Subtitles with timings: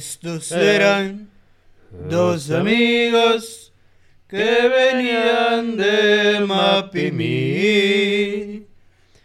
[0.00, 1.28] Estos serán
[2.08, 3.70] dos amigos
[4.26, 7.26] que venían de Mapimí,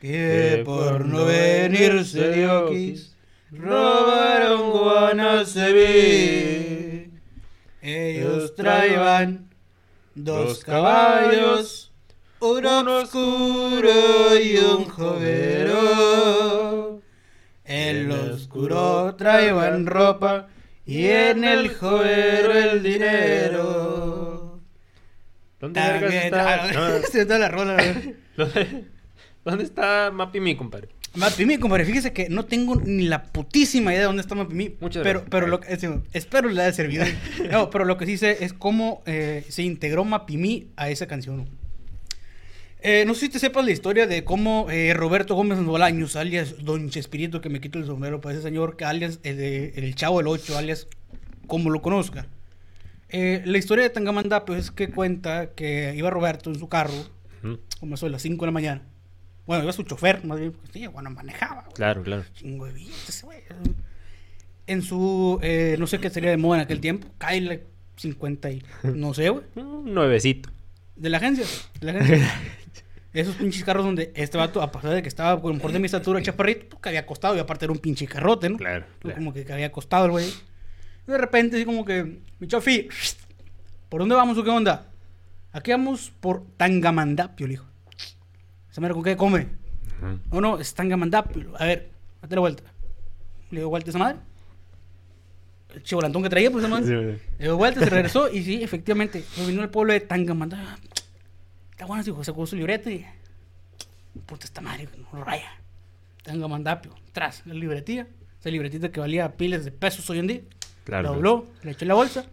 [0.01, 3.15] que por no venirse de Oquis
[3.51, 5.79] robaron Guanaceví.
[7.81, 9.49] Ellos traían
[10.13, 11.93] dos caballos,
[12.41, 15.71] uno oscuro y un jovero.
[17.63, 20.49] El oscuro traían ropa
[20.85, 24.61] y en el jovero el dinero.
[25.59, 26.63] ¿Dónde vergas está?
[26.63, 27.77] ah, No, se está la rola.
[28.37, 28.85] ¿Dónde,
[29.43, 30.89] dónde está Mapimi, compadre?
[31.15, 34.75] Mapimi, compadre, fíjese que no tengo ni la putísima idea de dónde está Mapimi.
[34.81, 35.31] Muchas pero, gracias.
[35.31, 37.05] pero lo que, sí, espero le haya servido.
[37.51, 41.47] No, pero lo que sí sé es cómo eh, se integró Mapimi a esa canción.
[42.87, 46.63] Eh, no sé si te sepas la historia de cómo eh, Roberto Gómez Bolaños, alias
[46.63, 49.95] Don Chespirito, que me quito el sombrero para ese señor, que alias el, de- el
[49.95, 50.87] Chavo del 8, alias
[51.47, 52.27] como lo conozca.
[53.09, 56.93] Eh, la historia de Tangamandapio es que cuenta que iba Roberto en su carro,
[57.79, 58.81] como eso de las 5 de la mañana.
[59.47, 61.61] Bueno, iba su chofer, más bien, porque sí, bueno, manejaba.
[61.61, 61.73] güey.
[61.73, 62.23] Claro, claro.
[62.33, 63.39] Chingo de billetes, güey.
[64.67, 67.61] En su, eh, no sé qué sería de moda en aquel tiempo, Kyle
[67.97, 69.43] 50 y, no sé, güey.
[69.55, 70.49] Un nuevecito.
[70.95, 71.45] De la agencia,
[71.81, 72.31] de la agencia.
[73.15, 75.85] Esos pinches carros donde este vato, a pesar de que estaba por mejor de mi
[75.85, 78.57] estatura, chaparrito, pues, que había costado y aparte era un pinche carrote, ¿no?
[78.57, 79.15] Claro, Pues, claro.
[79.17, 80.33] Como que, que había costado el güey.
[81.07, 82.89] De repente, así como que, mi chofi,
[83.87, 84.87] ¿por dónde vamos o qué onda?
[85.53, 87.65] Aquí vamos por Tangamandapio, le dijo.
[88.69, 89.47] ¿Se me con qué come?
[90.01, 90.19] Ujú.
[90.33, 91.53] No, no, es Tangamandapio.
[91.57, 91.91] A ver,
[92.21, 92.63] date la vuelta.
[93.51, 94.17] Le dio vuelta a esa madre.
[95.73, 96.85] El chivolantón que traía, pues esa madre.
[96.85, 97.21] Sí.
[97.37, 100.89] Le dio vuelta, se regresó y sí, efectivamente, vino al pueblo de Tangamandapio.
[101.75, 103.05] Está bueno, dijo, sacó su libreta y.
[104.25, 105.51] Puta, esta madre, no raya.
[106.23, 108.07] Tangamandapio, tras la libretilla.
[108.39, 110.41] Esa libretita que valía piles de pesos hoy en día.
[110.85, 112.25] Claro, La dobló, le echó en la bolsa,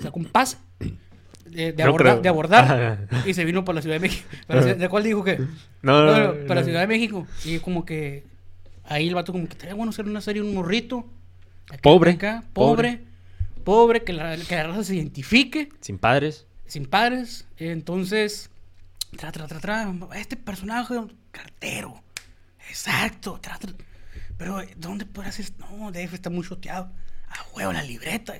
[0.00, 0.56] sacó un pase
[1.46, 4.28] de, de No abordar, de abordar y se vino para la Ciudad de México.
[4.46, 5.38] Para ¿De cuál dijo que?
[5.82, 6.64] No, no, no, para la.
[6.64, 7.26] Ciudad de México.
[7.44, 8.24] Y como que
[8.84, 11.06] ahí el vato como que estaría bueno hacer una serie, un morrito.
[11.70, 13.00] acá, Pobre, acá, pobre.
[13.64, 16.46] Pobre, que, la, que la raza se identifique, Sin padres.
[16.66, 17.46] sin padres.
[17.58, 18.50] Entonces,
[19.16, 20.94] tra, tra, tra, tra, este personaje,
[21.30, 22.02] cartero.
[22.68, 23.72] Exacto, tra, tra.
[24.36, 25.46] Pero, ¿dónde puede hacer?
[25.58, 26.90] No, DF está muy choteado.
[27.28, 28.34] A huevo, la libreta.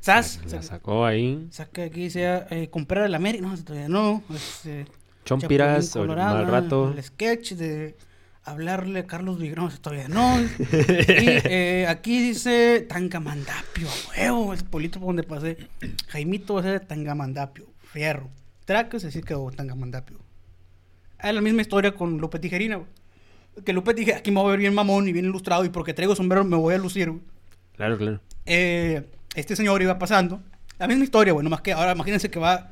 [0.00, 0.40] ¿Sabes?
[0.50, 1.48] La sacó ahí.
[1.50, 3.46] Saca aquí, dice, eh, comprar el América.
[3.46, 4.22] No, todavía no.
[4.34, 4.86] Este,
[5.24, 6.92] Chompiras, Chapulín o el Colorado, mal rato.
[6.96, 7.96] El sketch de
[8.44, 10.40] hablarle a Carlos Vigrón, todavía no.
[10.58, 15.68] y eh, aquí dice Tangamandapio, a huevo, el polito por donde pasé.
[16.08, 18.30] Jaimito va a ser Tangamandapio, fierro.
[18.66, 20.18] Tracos, así quedó Tangamandapio.
[21.22, 22.88] Es la misma historia con López Tijerina, güey.
[23.64, 25.94] Que López dije, aquí me voy a ver bien mamón y bien ilustrado y porque
[25.94, 27.22] traigo sombrero me voy a lucir, güey.
[27.76, 28.20] Claro, claro.
[28.44, 30.42] Eh, este señor iba pasando.
[30.78, 32.68] La misma historia, bueno, más que ahora imagínense que va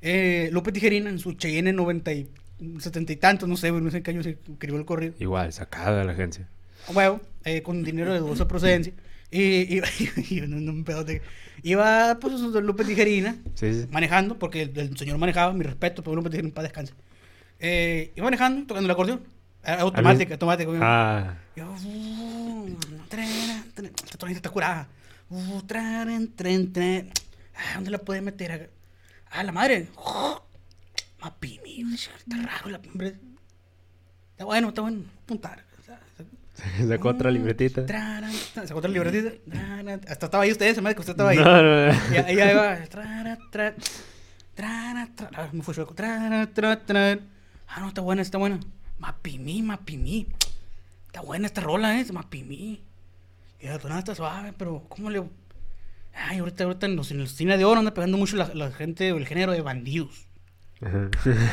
[0.00, 2.30] eh, López Tijerina en su Cheyenne 90 y
[2.78, 5.14] 70 y tantos, no sé, güey, no sé en qué año se escribió el corrido.
[5.20, 6.48] Igual, sacada de la agencia.
[6.92, 8.92] Huevo, eh, con dinero de dudosa procedencia.
[9.36, 9.80] Y,
[10.48, 11.22] no, un pedote.
[11.62, 13.86] Iba, pues, López Tijerina Sí, sí.
[13.90, 16.94] manejando, porque el, el señor manejaba, mi respeto, pero López Tijerina para descanse.
[17.58, 19.22] Eh, iba manejando, tocando el acordeón.
[19.64, 20.68] Automática, automática.
[20.68, 20.80] güey.
[20.82, 22.68] Ah, Yo, uh,
[23.08, 24.88] tren, tren, esta tonita está curada.
[25.30, 27.10] Uh, tren, tren, tren.
[27.56, 28.70] Ah, ¿Dónde la puede meter?
[29.30, 29.88] Ah, la madre.
[29.96, 30.34] Uh,
[31.20, 33.16] Mapimi, está raro la hombre.
[34.32, 35.02] Está bueno, está bueno.
[35.24, 35.64] Puntar.
[36.88, 37.86] sacó otra libretita.
[38.52, 39.32] Sacó otra libretita.
[40.08, 41.38] Hasta estaba ahí ustedes, se que usted estaba ahí.
[41.38, 41.92] No, no, no.
[42.12, 42.78] Y ahí va.
[44.62, 45.94] Ah, me fue chueco.
[45.98, 46.46] Ah,
[47.80, 48.60] no, está buena, está buena.
[48.98, 50.28] Mapimí, mapimí.
[51.06, 52.06] Está buena esta rola, ¿eh?
[52.12, 52.82] Mapimí.
[53.60, 55.22] Y la tonada está suave, pero ¿cómo le...?
[56.12, 58.70] Ay, ahorita, ahorita en, los, en el cine de oro anda pegando mucho la, la
[58.70, 60.28] gente, el género de bandidos.
[60.80, 61.10] Ajá.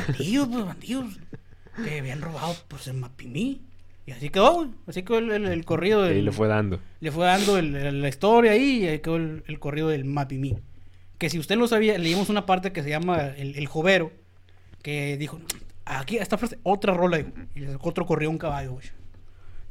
[0.08, 1.20] Bandidos, pues, bandidos.
[1.84, 3.62] Que habían robado, pues, en Mapimí.
[4.06, 4.70] Y así quedó, güey.
[4.88, 6.18] Así quedó el, el- el corrido del...
[6.18, 6.80] Y le fue dando.
[7.00, 10.06] Le fue dando el- el- la historia ahí y ahí quedó el, el corrido del
[10.06, 10.58] Mapimí.
[11.18, 14.12] Que si usted lo sabía, leímos una parte que se llama El, el Jovero,
[14.82, 15.40] que dijo,
[15.86, 18.86] aquí esta frase, otra rola, dijo, y le sacó otro corrido un caballo, güey.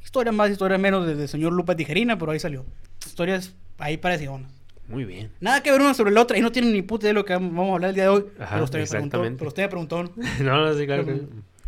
[0.03, 2.65] Historia más, historia menos del señor Lupa Tijerina, pero ahí salió.
[3.05, 4.41] historias ahí parecidas.
[4.89, 5.31] Muy bien.
[5.41, 7.25] Nada que ver una sobre la otra y no tienen ni puta idea de lo
[7.25, 8.25] que vamos a hablar el día de hoy.
[8.39, 10.03] Ajá, pero, usted me preguntó, pero usted me preguntó.
[10.05, 10.11] ¿no?
[10.43, 11.05] no, sí, claro.
[11.05, 11.23] que-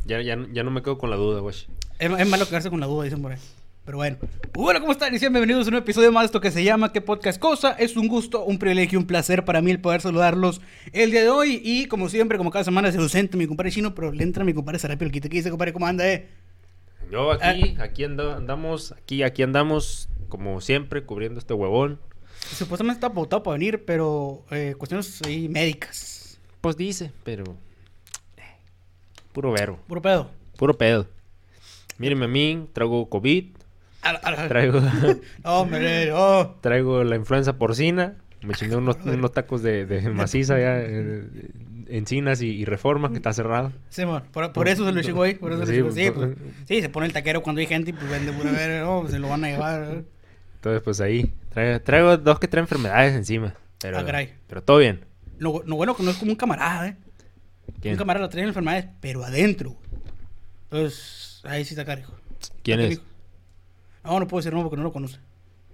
[0.07, 1.55] Ya, ya, ya no me quedo con la duda, güey.
[2.03, 3.39] Es, es malo quedarse con la duda, dicen por ahí.
[3.85, 4.17] Pero bueno.
[4.55, 5.15] Bueno, ¿cómo están?
[5.15, 7.73] Y sean bienvenidos a un episodio más de esto que se llama ¿Qué podcast cosa?
[7.79, 10.61] Es un gusto, un privilegio, un placer para mí el poder saludarlos
[10.93, 11.61] el día de hoy.
[11.65, 14.53] Y como siempre, como cada semana se ausenta mi compadre chino, pero le entra mi
[14.53, 15.13] compadre Sarapio el.
[15.13, 15.73] ¿Qué dice, compadre?
[15.73, 16.29] ¿Cómo anda, eh?
[17.09, 22.01] Yo aquí, aquí anda- andamos, aquí, aquí andamos, como siempre, cubriendo este huevón.
[22.53, 26.41] Supuestamente está pautado para venir, pero eh, cuestiones ahí médicas.
[26.61, 27.45] Pues dice, pero...
[28.37, 28.43] eh,
[29.33, 30.31] Puro verbo, Puro pedo.
[30.57, 31.07] puro pedo.
[31.99, 33.45] Mírenme a mí, traigo COVID,
[34.49, 34.81] traigo,
[35.45, 36.57] oh.
[36.61, 41.25] traigo la influenza porcina, me chingué unos, unos tacos de, de maciza ya, eh,
[41.89, 43.73] encinas y, y reforma, que está cerrado.
[43.91, 45.35] Simón, por, por eso se lo chingó ahí.
[45.35, 45.95] Por eso Sí, se lo chingó.
[45.95, 48.51] Sí, pues, pues, sí, se pone el taquero cuando hay gente y pues vende pura
[48.51, 49.83] ver, oh, se lo van a llevar.
[49.99, 50.05] eh.
[50.57, 53.55] Entonces, pues ahí, traigo, traigo dos que tres enfermedades encima.
[53.81, 54.33] Pero, Ah, caray.
[54.47, 55.05] pero todo bien.
[55.39, 56.97] Lo, lo bueno que no es como un camarada, ¿eh?
[57.81, 59.77] ¿Quién, Un camarada trae enfermedades, pero adentro.
[60.71, 62.13] Entonces, ahí sí está carico.
[62.63, 62.87] ¿Quién es?
[62.99, 63.03] canijo.
[64.05, 65.19] No, no puedo decir no porque no lo conoce.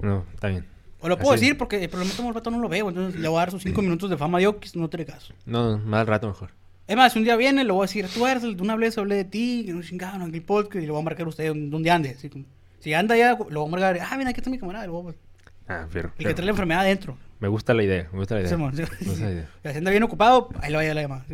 [0.00, 0.66] No, está bien.
[1.00, 1.42] O lo puedo Así.
[1.42, 2.88] decir porque el problema es que el vato no lo veo.
[2.88, 5.32] Entonces le voy a dar sus cinco minutos de fama de Oquis, no te caso.
[5.46, 6.50] No, más al rato mejor.
[6.86, 8.74] Es más, si un día viene, le voy a decir, tú eres el de una
[8.74, 11.26] vez hablé de ti, que no chingado, en el podcast, y le voy a marcar
[11.26, 12.10] a usted donde ande.
[12.10, 12.44] Así como,
[12.80, 14.84] si anda ya, lo voy a marcar, ah, mira, aquí está mi camarada.
[14.84, 15.16] y lo voy a-
[15.70, 16.12] Ah, fierro.
[16.18, 17.18] El que trae la enfermedad adentro.
[17.40, 18.50] Me gusta la idea, me gusta la idea.
[18.50, 18.56] Sí.
[18.56, 19.48] Me gusta la idea.
[19.64, 21.26] Y si anda bien ocupado, ahí le vaya la llamada.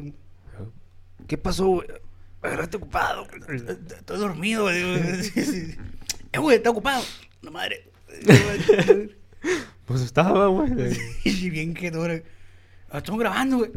[1.29, 1.89] ¿Qué pasó, güey?
[2.45, 3.27] Agarraste ocupado.
[3.49, 4.69] Estoy dormido,
[5.23, 5.75] sí.
[6.33, 7.03] Eh, güey, está ocupado.
[7.43, 7.91] No madre.
[9.87, 10.71] Pues estaba, güey.
[11.25, 12.21] Y bien que dura.
[12.91, 13.71] Ah, Estamos grabando, güey.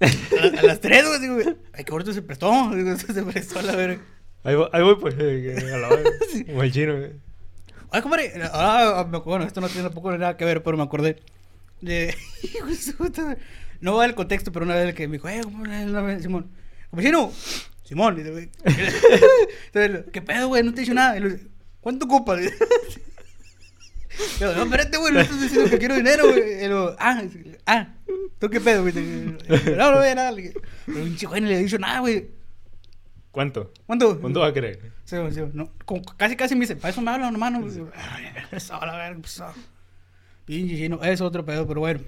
[0.00, 1.20] A, a las 3, güey.
[1.20, 1.56] digo.
[1.72, 2.70] Ay, que ahorita se prestó.
[2.74, 4.02] Digo, se prestó a la verga.
[4.44, 5.14] Ahí voy, ahí voy pues.
[5.18, 6.04] eh, A la vez.
[6.46, 7.12] Como el chino, güey.
[7.90, 8.32] Ay, compadre.
[8.52, 11.20] Ah, bueno, esto no tiene tampoco nada que ver, pero me acordé.
[11.80, 12.14] De.
[13.80, 15.88] No va el contexto, pero una vez el que me dijo, eh, ¿cómo una vez,
[15.90, 16.26] una vez,
[17.92, 18.16] Simón?
[18.16, 18.48] Dice.
[19.74, 20.62] Entonces, ¿qué pedo, güey?
[20.62, 21.18] No te he dicho nada.
[21.18, 21.46] Y le dice,
[21.82, 22.40] ¿cuánto ocupas?
[24.40, 26.64] Yo, no, espérate, güey, no estás diciendo que quiero dinero, güey.
[26.64, 27.22] Y luego, ah,
[27.66, 27.94] ah,
[28.38, 28.94] ¿tú qué pedo, güey?
[28.94, 30.34] No, no voy nada.
[30.86, 32.30] Pero un chico no le he dicho nada, güey.
[33.30, 33.70] ¿Cuánto?
[33.86, 34.18] ¿Cuánto?
[34.20, 34.92] ¿Cuánto va a querer?
[35.04, 37.66] Sí, sí, no, como casi, casi me dice, para eso me hablan, hermano.
[38.52, 39.52] Eso, la verga, pues, ah.
[40.46, 42.00] Pinche chino, eso es otro pedo, pero bueno.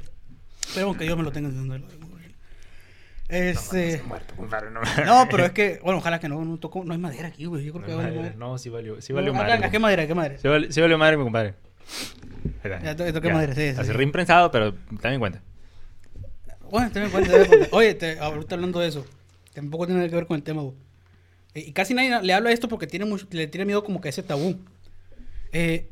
[0.67, 2.14] Esperemos que Dios me lo tenga entendiendo.
[3.29, 4.03] Este.
[4.07, 4.81] Muerto, compadre, no.
[5.07, 7.65] No, pero es que, bueno, ojalá que no, no tocó, no hay madera aquí, güey.
[7.65, 8.37] Yo creo que No, vale madre, madera.
[8.39, 9.53] no, sí valió, sí valió madre.
[9.65, 10.07] ¿a ¿Qué madera?
[10.07, 10.39] ¿Qué madera?
[10.39, 11.55] Sí valió, sí valió madre, mi compadre.
[12.83, 13.35] Ya to- toqué Ya.
[13.35, 13.93] madera, sí, sí, Así sí.
[13.93, 14.75] reimprensado, pero
[15.05, 15.43] en cuenta.
[16.71, 17.33] Bueno, en cuenta.
[17.73, 19.07] Oye, te, ahorita hablando de eso,
[19.53, 20.75] tampoco tiene nada que ver con el tema, güey.
[21.55, 24.01] Eh, Y casi nadie le habla de esto porque tiene mucho, le tiene miedo como
[24.01, 24.59] que a ese tabú.
[25.53, 25.91] Eh,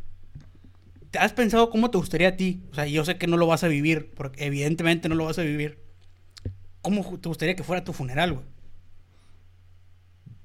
[1.11, 2.62] ¿Te has pensado cómo te gustaría a ti?
[2.73, 5.38] O sea, yo sé que no lo vas a vivir, porque evidentemente no lo vas
[5.38, 5.79] a vivir.
[6.82, 8.44] ¿Cómo te gustaría que fuera tu funeral, güey?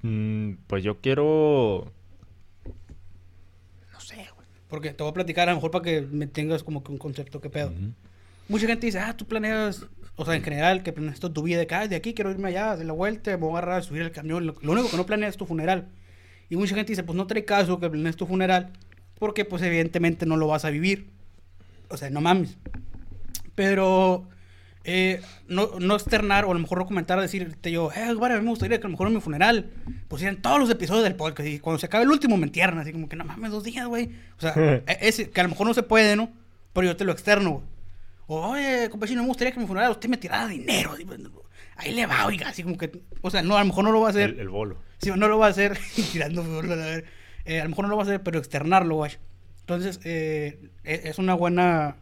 [0.04, 1.92] Mm, pues yo quiero.
[3.92, 4.48] No sé, güey.
[4.70, 7.00] Porque te voy a platicar a lo mejor para que me tengas como que un
[7.00, 7.74] concepto, qué pedo.
[8.48, 11.58] Mucha gente dice, ah, tú planeas, o sea, en general, que planeas toda tu vida
[11.58, 14.04] de acá, de aquí quiero irme allá, de la vuelta, me voy a agarrar, subir
[14.04, 14.46] el camión.
[14.46, 15.90] Lo, lo único que no planeas es tu funeral.
[16.50, 18.72] Y mucha gente dice, pues no trae caso que planees tu funeral,
[19.20, 21.10] porque pues evidentemente no lo vas a vivir.
[21.90, 22.58] O sea, no mames.
[23.56, 24.28] Pero
[24.90, 28.38] eh, no, no externar o a lo mejor no comentar, decirte yo, eh, vale, a
[28.38, 29.70] mí me gustaría que a lo mejor en mi funeral
[30.08, 32.94] pusieran todos los episodios del podcast y cuando se acabe el último me entierran, así
[32.94, 34.10] como que no mames, dos días, güey.
[34.38, 34.54] O sea,
[34.88, 36.32] e- que a lo mejor no se puede, ¿no?
[36.74, 37.66] Pero yo te lo externo, güey.
[38.28, 40.94] O, oye, compañero, me gustaría que en mi funeral usted me tirara dinero.
[40.94, 41.06] así,
[41.78, 42.92] Ahí le va, oiga, así como que,
[43.22, 44.32] o sea, no, a lo mejor no lo va a hacer.
[44.32, 44.78] El, el bolo.
[45.00, 45.78] Sí, no lo va a hacer
[46.12, 47.06] tirando a ver.
[47.46, 49.12] Eh, a lo mejor no lo va a hacer, pero externarlo, güey.
[49.60, 51.98] Entonces, eh, es, es una buena.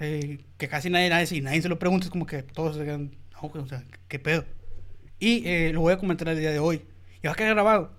[0.00, 2.84] Eh, que casi nadie, nadie, si nadie se lo pregunta, es como que todos se
[2.84, 3.12] quedan.
[3.34, 4.44] "Ah, ok, o sea, ¿qué pedo?
[5.18, 6.82] Y eh, lo voy a comentar el día de hoy.
[7.22, 7.92] Y va a quedar grabado.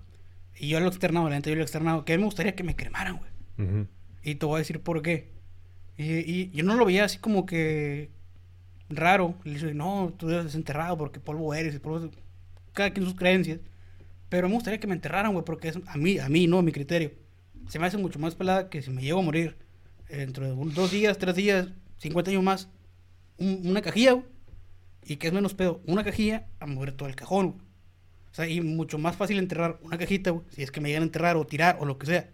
[0.58, 2.04] Y yo lo he externado, la neta, yo lo he externado.
[2.04, 3.30] Que a mí me gustaría que me cremaran, güey.
[3.68, 3.86] Ujú.
[4.22, 5.30] Y te voy a decir por qué.
[5.96, 8.10] Y, y yo no lo veía así como que
[8.88, 9.34] raro.
[9.44, 11.74] Le dije, no, tú eres desenterrado porque polvo eres.
[11.74, 12.10] y polvo es-".
[12.72, 13.60] Cada quien sus creencias.
[14.28, 16.62] Pero me gustaría que me enterraran, güey, porque es a mí, a mí, no, a
[16.62, 17.12] mi criterio.
[17.68, 19.56] Se me hace mucho más pelada que si me llego a morir
[20.08, 21.68] dentro de un- dos días, tres días,
[22.02, 22.68] 50 años más,
[23.38, 24.24] un- una cajilla, güey.
[25.04, 27.62] Y que es menos pedo, una cajilla a mover todo el cajón, güey.
[28.30, 31.02] O sea, y mucho más fácil enterrar una cajita, güey, si es que me llegan
[31.02, 32.30] a enterrar o tirar o lo que sea.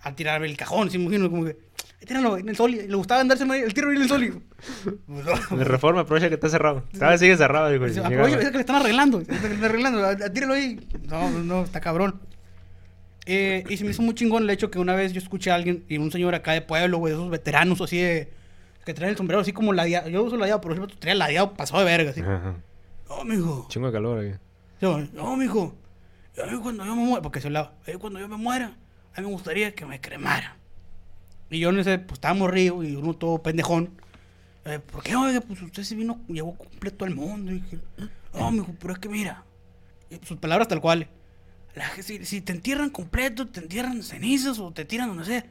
[0.00, 1.50] A tirarme el cajón, se imagino, como que,
[2.00, 2.70] "Ahí tíralo en el sol.
[2.72, 4.42] Le gustaba andarse el tiro en el sol.
[5.06, 5.24] Pues.
[5.58, 6.84] De reforma, aprovecha que está cerrado.
[6.92, 8.32] Todavía sigue cerrado, Llega, Aprovecha, güey.
[8.34, 9.20] es que le están arreglando.
[9.20, 10.30] es que le están arreglando.
[10.32, 10.80] Tíralo ahí.
[11.08, 12.20] No, no, está cabrón.
[13.26, 15.54] Eh, y se me hizo muy chingón el hecho que una vez yo escuché a
[15.54, 18.30] alguien, y un señor acá de pueblo, güey, esos veteranos así de.
[18.90, 20.08] Que traen el sombrero así como ladeado.
[20.08, 22.20] Yo uso ladeado, pero siempre traía ladeado pasado de verga, así.
[22.20, 22.56] Ajá.
[23.08, 23.66] No, mijo.
[23.68, 24.38] Chingo de calor aquí.
[24.80, 25.74] Yo, no, mijo.
[26.42, 28.76] A mí cuando yo me muera, porque se hablaba, "Eh, cuando yo me muera,
[29.14, 30.56] a mí me gustaría que me cremara.
[31.50, 33.90] Y yo en ese, pues estaba morrido y uno todo pendejón.
[34.64, 35.40] Eh, ¿Por qué, oiga?
[35.40, 37.50] Pues usted se vino, llevó completo al mundo.
[37.52, 37.78] Y dije,
[38.34, 39.44] no, mijo, pero es que mira.
[40.08, 41.08] Y sus palabras tal cual.
[41.74, 45.44] La si, si te entierran completo, te entierran cenizas o te tiran donde sea,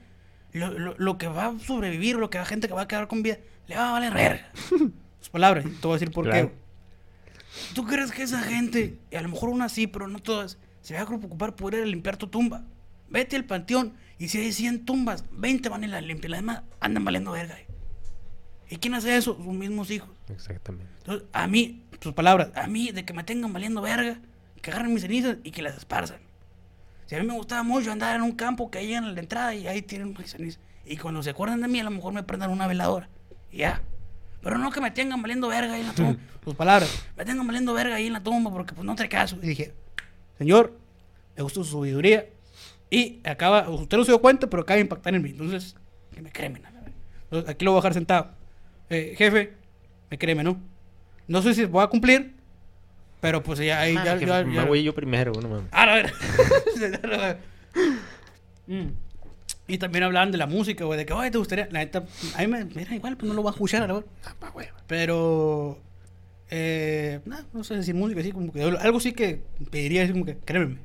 [0.54, 3.08] lo, lo, lo que va a sobrevivir, lo que va gente que va a quedar
[3.08, 3.38] con vida,
[3.68, 4.52] le va a valer verga.
[5.20, 6.50] Sus palabras, y te voy a decir por Claro.
[6.50, 6.56] qué.
[7.74, 10.94] ¿Tú crees que esa gente, y a lo mejor una sí, pero no todas, se
[10.94, 12.64] va a preocupar por ir a limpiar tu tumba?
[13.10, 16.62] Vete al panteón y si hay 100 tumbas, 20 van y las limpian, las demás
[16.80, 17.58] andan valiendo verga.
[18.70, 19.36] ¿Y quién hace eso?
[19.36, 20.10] Sus mismos hijos.
[20.30, 20.92] Exactamente.
[21.00, 24.20] Entonces, a mí, sus palabras, a mí de que me tengan valiendo verga,
[24.62, 26.20] que agarren mis cenizas y que las esparzan.
[27.10, 29.56] Si a mí me gustaba mucho andar en un campo que hay en la entrada
[29.56, 30.62] y ahí tienen mis cenizas.
[30.86, 33.10] Y cuando se acuerdan de mí, a lo mejor me prendan una veladora.
[33.52, 33.82] Y ya.
[34.44, 36.20] Pero no que me tengan valiendo verga ahí en la tumba.
[36.44, 39.40] Sus palabras, me tengan valiendo verga ahí en la tumba porque pues no trae caso.
[39.42, 39.74] Y dije,
[40.38, 40.78] señor,
[41.36, 42.28] me gustó su sabiduría.
[42.92, 45.32] Y acaba, usted no se dio cuenta, pero acaba de impactar en mí.
[45.32, 45.76] Entonces,
[46.14, 46.62] que me cremen.
[47.24, 48.30] Entonces, aquí lo voy a dejar sentado.
[48.92, 49.54] Eh, jefe,
[50.12, 50.62] me créeme, ¿no?
[51.28, 52.36] No sé si voy a cumplir,
[53.20, 55.66] pero pues ya ahí Ah, ya, me ya- voy yo primero, no mames.
[55.72, 57.40] Ah, a ver.
[58.68, 58.90] Mm.
[59.68, 61.68] Y también hablaban de la música, güey, de que, oye, te gustaría.
[61.72, 62.04] La neta,
[62.36, 62.66] a mí me.
[62.66, 64.10] Mira, igual, pues no lo voy a escuchar, a la verdad.
[64.26, 64.52] Ah.
[64.88, 65.80] Pero.
[66.52, 68.64] Eh, nah, no sé decir música así, como que.
[68.64, 70.78] Algo sí que pediría, así como que, créeme.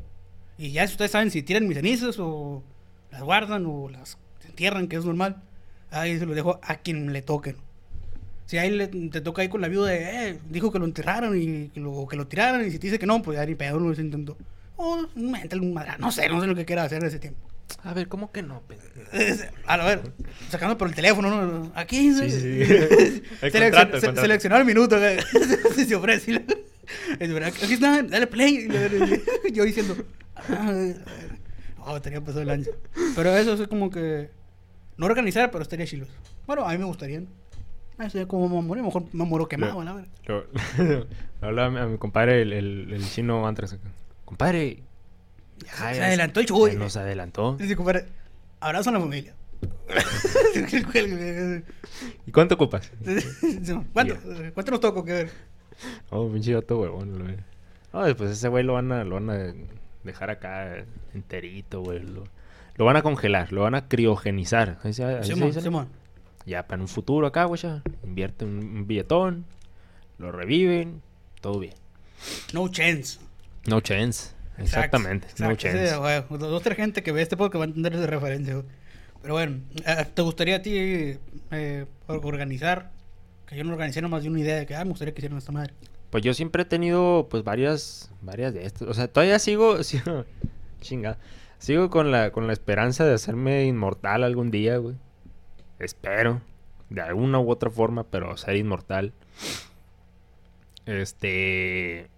[0.59, 2.63] Y ya si ustedes saben si tiran mis cenizas o
[3.11, 5.43] las guardan o las entierran, que es normal.
[5.91, 7.57] Ahí se lo dejo a quien le toquen.
[8.47, 11.41] Si ahí le- te toca ahí con la viuda de, eh, dijo que lo enterraron
[11.41, 13.55] y que lo, que lo tiraran, y si te dice que no, pues ya ni
[13.55, 14.37] pedo, no se intentó.
[14.77, 17.49] O un madra, no sé, no sé lo que quiera hacer en ese tiempo.
[17.83, 18.63] A ver, ¿cómo que no?
[19.67, 20.01] A ver,
[20.51, 21.73] sacando por el teléfono, ¿no?
[21.75, 22.13] Aquí.
[22.13, 22.49] Sí, sí, sí.
[23.43, 24.21] El Selec- contrato, el se- contrato.
[24.21, 24.97] Seleccionar el minuto.
[25.75, 26.45] Si se ofrece.
[27.19, 28.69] Es verdad, Aquí está, dale play.
[29.53, 29.97] Yo diciendo.
[30.37, 30.91] ah,
[31.87, 32.67] Oh, tenía pasado el año.
[33.17, 34.31] Pero eso es como que.
[34.97, 36.09] No organizar, pero estaría chilos.
[36.47, 37.23] Bueno, a mí me gustaría.
[37.99, 40.09] Ah, como me morí, a lo mejor me muero quemado, la verdad.
[40.27, 40.45] Lo,
[41.47, 43.75] hablaba a mi- compadre, el, el, el chino Antrax.
[43.75, 43.89] acá.
[44.25, 44.83] Compadre.
[45.73, 46.77] Se adelantó el chuy.
[46.77, 47.57] Nos adelantó.
[47.59, 48.07] Dice, compadre,
[48.61, 49.35] abrazo a la familia.
[52.27, 52.91] ¿Y cuánto ocupas?
[53.93, 54.17] ¿Cuánto?
[54.55, 55.05] ¿Cuánto nos toca?
[55.05, 55.31] Que ver?
[56.11, 57.27] Oh, pinche vato huevón.
[57.27, 57.37] ve.
[57.93, 59.55] No, después ese güey lo van a, lo van a
[60.03, 60.85] dejar acá
[61.15, 62.01] enterito, güey.
[62.01, 62.25] Lo,
[62.77, 64.79] lo van a congelar, lo van a criogenizar.
[64.83, 65.53] Se- Simón.
[65.53, 65.89] Simón.
[66.47, 67.83] Ya para en un futuro acá, güey, ya.
[68.05, 69.45] Invierte un, un billetón,
[70.19, 71.03] lo reviven,
[71.41, 71.75] todo bien.
[72.53, 73.19] No chance.
[73.67, 74.31] No chance.
[74.59, 75.89] Exactamente, no chance.
[75.89, 75.95] sí.
[76.31, 78.55] Dos, dos, tres gente que ve este podcast va a entender esa referencia.
[78.55, 78.67] güey.
[79.23, 79.61] Pero bueno,
[80.15, 82.93] ¿te gustaría a ti eh, or- organizar?
[83.47, 85.39] Que yo no organicé nomás de una idea de que, ah, me gustaría que hicieran
[85.39, 85.73] esta madre.
[86.11, 88.87] Pues yo siempre he tenido, pues, varias, varias de estas.
[88.87, 90.25] O sea, todavía sigo, sigo
[90.81, 91.19] chinga,
[91.59, 94.97] sigo con la, con la esperanza de hacerme inmortal algún día, güey.
[95.79, 96.41] Espero,
[96.91, 99.13] de alguna u otra forma, pero ser inmortal.
[100.87, 102.09] Este,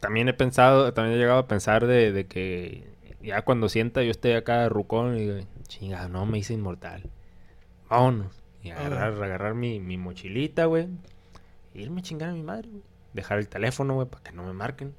[0.00, 2.86] también he pensado, también he llegado a pensar de, de que
[3.22, 7.08] ya cuando sienta yo esté acá rucón y digo, chinga, no me hice inmortal.
[7.88, 8.34] Vámonos.
[8.62, 10.88] Y agarrar, agarrar mi, mi mochilita, güey.
[11.74, 12.82] E irme a chingar a mi madre, güey.
[13.12, 14.94] Dejar el teléfono, güey, para que no me marquen.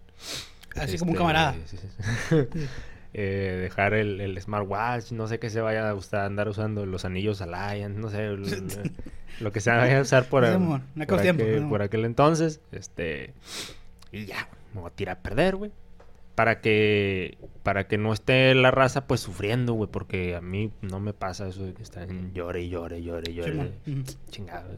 [0.76, 1.54] Así como un Este, camarada.
[1.66, 2.68] sí, sí, sí.
[3.16, 7.06] Eh, dejar el, el smartwatch, no sé qué se vaya a usar, andar usando los
[7.06, 8.30] anillos Alliance, no sé,
[9.40, 10.44] lo que se vaya a usar por,
[11.08, 11.70] por, aquel, ¿no?
[11.70, 12.60] por aquel entonces.
[12.72, 13.34] Este,
[14.12, 15.72] y ya, me voy a tirar a perder, güey.
[16.34, 21.00] Para que, para que no esté la raza pues sufriendo, güey, porque a mí no
[21.00, 23.74] me pasa eso de que están llore llore, llore, llore.
[24.32, 24.78] Chingado.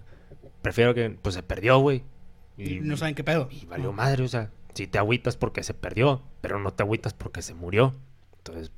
[0.61, 2.03] Prefiero que, pues se perdió, güey.
[2.57, 3.47] Y no saben qué pedo.
[3.49, 7.13] Y valió madre, o sea, si te agüitas porque se perdió, pero no te agüitas
[7.13, 7.93] porque se murió.
[8.45, 8.71] Entonces,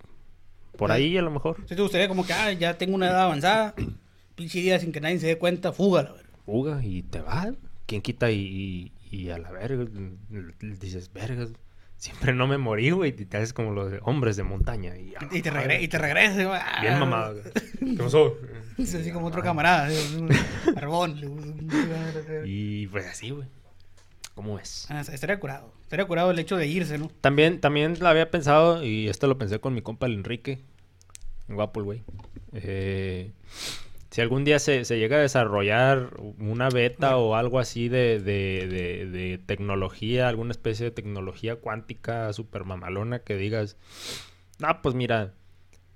[0.77, 0.95] por Sí.
[0.95, 3.73] ahí a lo mejor Si te gustaría como que, ah, ya tengo una edad avanzada,
[4.35, 6.29] pinche día sin que nadie se dé cuenta, fuga, la verdad.
[6.45, 7.51] fuga y te va.
[7.85, 9.85] ¿Quién quita y, y- y a la verga?
[10.59, 11.49] Dices, vergas,
[11.97, 13.09] siempre no me morí, güey.
[13.17, 14.97] Y te haces como los hombres de montaña.
[14.97, 15.81] Y, a Y te, regre verga.
[15.81, 16.35] y te regresas.
[16.45, 16.77] güey, ah.
[16.81, 17.33] Bien mamado.
[17.41, 17.53] güey.
[17.97, 18.37] ¿Qué pasó?
[18.77, 19.87] Es así como otro camarada.
[19.87, 20.29] así, un
[20.77, 21.17] Arbón.
[22.45, 23.47] Y pues así, güey.
[24.35, 24.59] ¿Cómo?
[24.89, 25.73] Ah, estaría curado.
[25.87, 27.09] Estaría curado el hecho de irse, ¿no?
[27.21, 30.59] También, también había pensado, y esto lo pensé con mi compa el Enrique.
[31.47, 32.03] Guapo güey.
[32.51, 33.31] Eh,
[34.11, 38.67] si algún día se, se llega a desarrollar una beta o algo así de, de,
[38.67, 43.77] de- de tecnología, alguna especie de tecnología cuántica super mamalona que digas,
[44.61, 45.35] Ah, pues mira,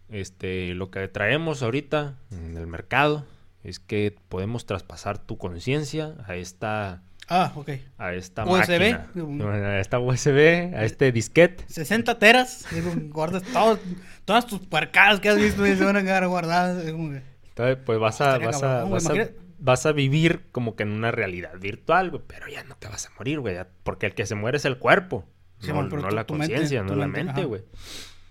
[0.10, 3.26] este, lo que traemos ahorita en el mercado
[3.66, 7.70] es que podemos traspasar tu conciencia a esta Ah, ok.
[7.98, 8.92] a esta USB.
[8.92, 11.64] máquina, a esta USB, a este disquete.
[11.68, 12.66] 60 teras.
[12.74, 13.80] digo, guardas todo-
[14.26, 16.86] todas tus puercadas que has visto y se van a quedar guardadas.
[16.86, 19.40] Entonces, pues vas a, vas a, cabrón, vas a, imagínate.
[19.60, 23.06] vas a vivir como que en una realidad virtual, güey, pero ya no te vas
[23.06, 25.26] a morir, güey, porque el que se muere es el cuerpo,
[25.60, 27.62] Sí, no, la conciencia, no la mente, güey.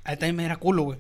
[0.05, 0.99] A él también me era culo, güey.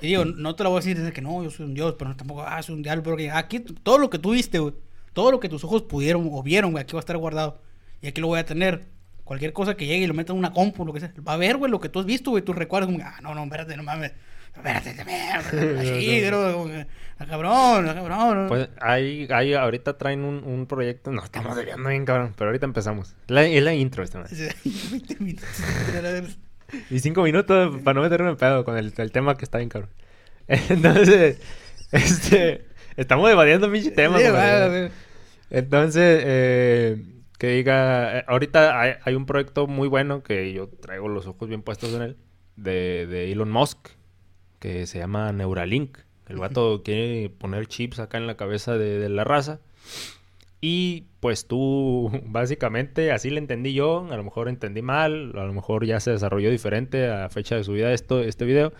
[0.00, 1.96] Y digo, no te lo voy a decir desde que no, yo soy un dios,
[1.98, 4.74] pero tampoco, ah, soy un diablo, pero que aquí todo lo que tú viste, güey,
[5.16, 7.62] todo lo que tus ojos pudieron o vieron, güey, aquí va a estar guardado.
[8.02, 8.84] Y aquí lo voy a tener.
[9.24, 11.36] Cualquier cosa que llegue y lo meta en una compu, lo que sea, va a
[11.38, 13.76] ver, güey, lo que tú has visto, güey, tus recuerdos, como, ah, no, no, espérate,
[13.76, 14.12] no mames.
[14.54, 16.70] Espérate, también, así, pero,
[17.18, 18.46] ah, cabrón, ah, cabrón.
[18.48, 22.66] Pues ahí, ahí ahorita traen un, un proyecto, no, estamos debiendo bien, cabrón, pero ahorita
[22.66, 23.16] empezamos.
[23.26, 24.50] La- es la intro esta madre.
[24.90, 25.48] 20 minutos.
[26.90, 29.70] Y cinco minutos para no meterme en pedo con el, el tema que está bien,
[29.70, 29.90] cabrón.
[30.48, 31.40] Entonces,
[31.90, 32.64] este,
[32.96, 34.24] estamos debatiendo pinche tema, Sí.
[35.50, 37.02] Entonces, eh,
[37.38, 41.48] que diga, eh, ahorita hay, hay un proyecto muy bueno que yo traigo los ojos
[41.48, 42.16] bien puestos en él,
[42.56, 43.90] de, de Elon Musk,
[44.58, 45.98] que se llama Neuralink.
[46.28, 49.60] El vato quiere poner chips acá en la cabeza de, de la raza.
[50.60, 55.52] Y pues tú, básicamente, así le entendí yo, a lo mejor entendí mal, a lo
[55.52, 58.72] mejor ya se desarrolló diferente a fecha de subida esto, este video.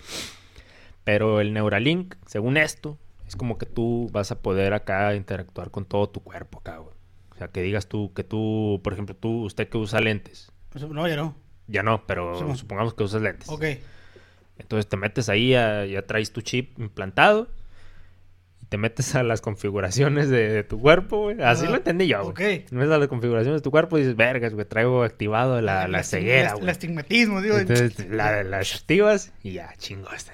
[1.05, 5.85] Pero el Neuralink, según esto, es como que tú vas a poder acá interactuar con
[5.85, 6.95] todo tu cuerpo acá, güey.
[7.33, 10.53] O sea, que digas tú, que tú, por ejemplo, tú, usted que usa lentes.
[10.91, 11.35] No, ya no.
[11.67, 13.49] Ya no, pero Sí, supongamos que usas lentes.
[13.49, 13.65] Ok.
[14.59, 17.49] Entonces te metes ahí, ya traes tu chip implantado.
[18.69, 21.41] Te metes a las configuraciones de, de tu cuerpo, güey.
[21.41, 22.31] Así lo entendí yo, güey.
[22.31, 22.67] Ok.
[22.69, 25.87] Te metes a las configuraciones de tu cuerpo y dices, vergas, güey, traigo activado la,
[25.87, 26.65] la ceguera, güey.
[26.65, 27.59] El astigmatismo, digo.
[27.59, 30.09] Entonces la, las activas y ya, chingo.
[30.11, 30.33] este,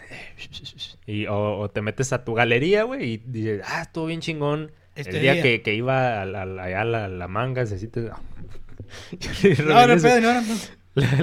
[1.06, 4.73] Y, o, o te metes a tu galería, güey, y dices, ah, estuvo bien chingón.
[4.95, 5.43] Este el día, día.
[5.43, 8.00] Que, que iba a la, a la, manga, así te...
[8.02, 8.11] no,
[9.87, 10.56] no, pedo, no, no, no.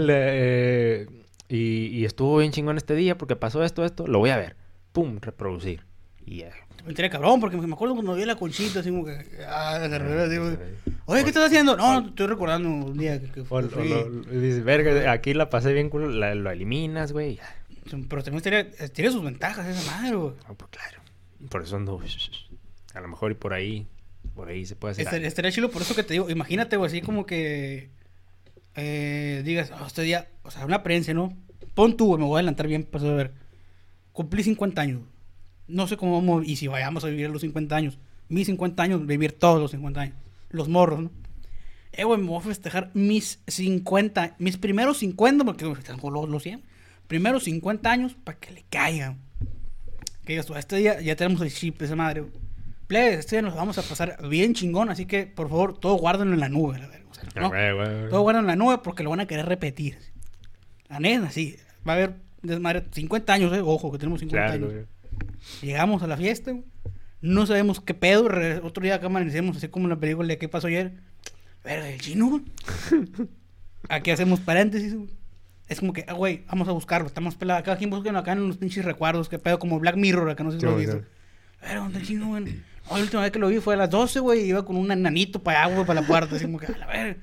[0.09, 1.07] Eh,
[1.47, 4.05] y, y estuvo bien chingón este día porque pasó esto, esto.
[4.07, 4.55] Lo voy a ver.
[4.91, 5.88] Pum, reproducir.
[6.25, 6.51] Y ya.
[6.83, 9.17] Me enteré cabrón, porque me acuerdo cuando vi la conchita, así como que.
[9.47, 10.57] Ah, así como
[11.05, 11.75] Oye, ¿qué estás haciendo?
[11.75, 13.41] No, estoy recordando un día que, que
[14.39, 17.39] dices, verga, aquí la pasé bien, culo", la- lo eliminas, güey.
[18.07, 20.33] Pero también tiene, tiene sus ventajas esa madre, güey.
[20.45, 21.01] Ah, pues claro.
[21.49, 21.99] Por eso ando.
[22.93, 23.87] A lo mejor y por ahí.
[24.35, 25.23] Por ahí se puede hacer.
[25.25, 26.29] Estaría, chido por eso que te digo.
[26.29, 27.89] Imagínate, güey, así como que.
[28.75, 30.27] Eh, digas, "Ah, este día.
[30.43, 31.35] O sea, una apariencia, ¿no?
[31.73, 33.33] Pon tú, güey, me voy a adelantar bien para ver.
[34.13, 35.01] Cumplí 50 años.
[35.69, 36.45] No sé cómo vamos.
[36.47, 37.97] Y si vayamos a vivir a los 50 años.
[38.27, 40.15] Mis 50 años, vivir todos los 50 años.
[40.49, 41.11] Los morros, ¿no?
[41.93, 44.35] Eh, güey, me voy a festejar mis 50.
[44.39, 46.61] Mis primeros 50, porque tengo los, los 100.
[47.07, 49.17] Primeros 50 años para que le caigan.
[50.25, 52.23] Que digas tú, este día ya tenemos el chip de esa madre.
[52.87, 56.33] Plebes, este día nos vamos a pasar bien chingón, así que por favor, todo guárdenlo
[56.35, 56.77] en la nube.
[56.79, 58.09] La verga, o sea, no, güey, güey, güey.
[58.09, 59.97] todo guárdenlo en la nube porque lo van a querer repetir.
[60.87, 61.55] La neta, sí.
[61.87, 62.83] Va a haber desmadre.
[62.91, 63.61] 50 años, eh.
[63.63, 64.85] Ojo, que tenemos 50 Claro, años.
[65.61, 66.53] Llegamos a la fiesta,
[67.21, 68.29] no sabemos qué pedo.
[68.63, 70.93] Otro día acá amanecemos, así como en la película de qué pasó ayer.
[71.63, 72.41] Verga, el chino.
[73.89, 74.95] Aquí hacemos paréntesis.
[75.67, 77.07] Es como que, ah, güey, vamos a buscarlo.
[77.07, 77.63] Estamos pelados.
[77.63, 79.29] Cada quien busca acá en los pinches recuerdos.
[79.29, 81.01] Qué pedo, como Black Mirror, acá no sé si lo has visto.
[81.61, 82.61] Verga, ¿dónde el chino, güey?
[82.89, 84.45] La última vez que lo vi fue a las 12, güey.
[84.47, 86.35] Iba con un enanito para güey, para la puerta.
[86.35, 87.17] Así como que, a la verga.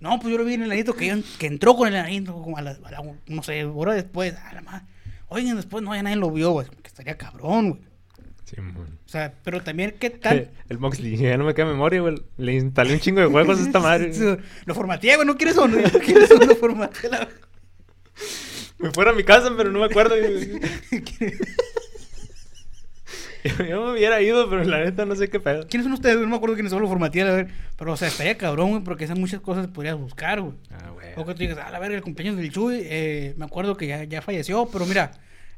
[0.00, 2.56] No, pues yo lo vi en el enanito que, que entró con el enanito, como
[2.58, 4.34] a la, a la- no sé, hora después.
[4.34, 4.86] A la madre.
[5.28, 6.66] Oigan, después no, ya nadie lo vio, güey.
[6.94, 7.82] Estaría cabrón, güey.
[8.44, 8.86] Sí, mon.
[8.86, 10.52] O sea, pero también, ¿qué tal?
[10.68, 12.14] El Moxley, ya no me queda memoria, güey.
[12.36, 14.12] Le instalé un chingo de juegos a esta madre.
[14.64, 15.26] Lo formateé, güey.
[15.26, 15.76] No quieres uno.
[15.92, 17.10] No quieres uno, lo formateé.
[17.10, 17.28] La...
[18.78, 20.14] Me fuera a mi casa, pero no me acuerdo.
[20.18, 20.28] yo,
[23.86, 25.66] me hubiera ido, pero la neta no sé qué pedo.
[25.66, 26.18] ¿Quiénes son ustedes?
[26.18, 27.48] No me acuerdo quiénes son, lo formateé, a ver.
[27.76, 30.54] Pero, o sea, estaría cabrón, güey, porque esas muchas cosas podrías buscar, güey.
[30.70, 31.08] Ah, güey.
[31.16, 33.88] O que tú digas, a la verga, el cumpleaños del Chuy, eh, me acuerdo que
[33.88, 35.10] ya, ya falleció, pero mira,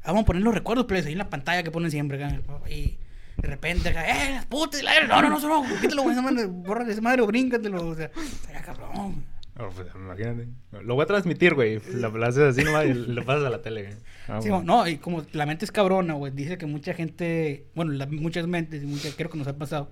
[0.07, 2.39] vamos a poner los recuerdos, pues, ahí en la pantalla que ponen siempre, acá,
[2.69, 2.97] y
[3.37, 4.81] de repente acá, ¡eh, las putas!
[4.83, 8.09] La no, no, no, no, quítalo, esa madre, borra esa madre o bríncatelo, o sea,
[8.15, 9.23] estaría cabrón.
[9.59, 10.47] Oh, pues, imagínate.
[10.83, 11.79] Lo voy a transmitir, güey.
[11.93, 13.95] Lo, lo haces así nomás y lo pasas a la tele, güey.
[14.27, 17.91] Ah, Sí, no, y como la mente es cabrona, güey, dice que mucha gente, bueno,
[17.93, 19.89] la- muchas mentes, y muchas, creo que nos ha pasado,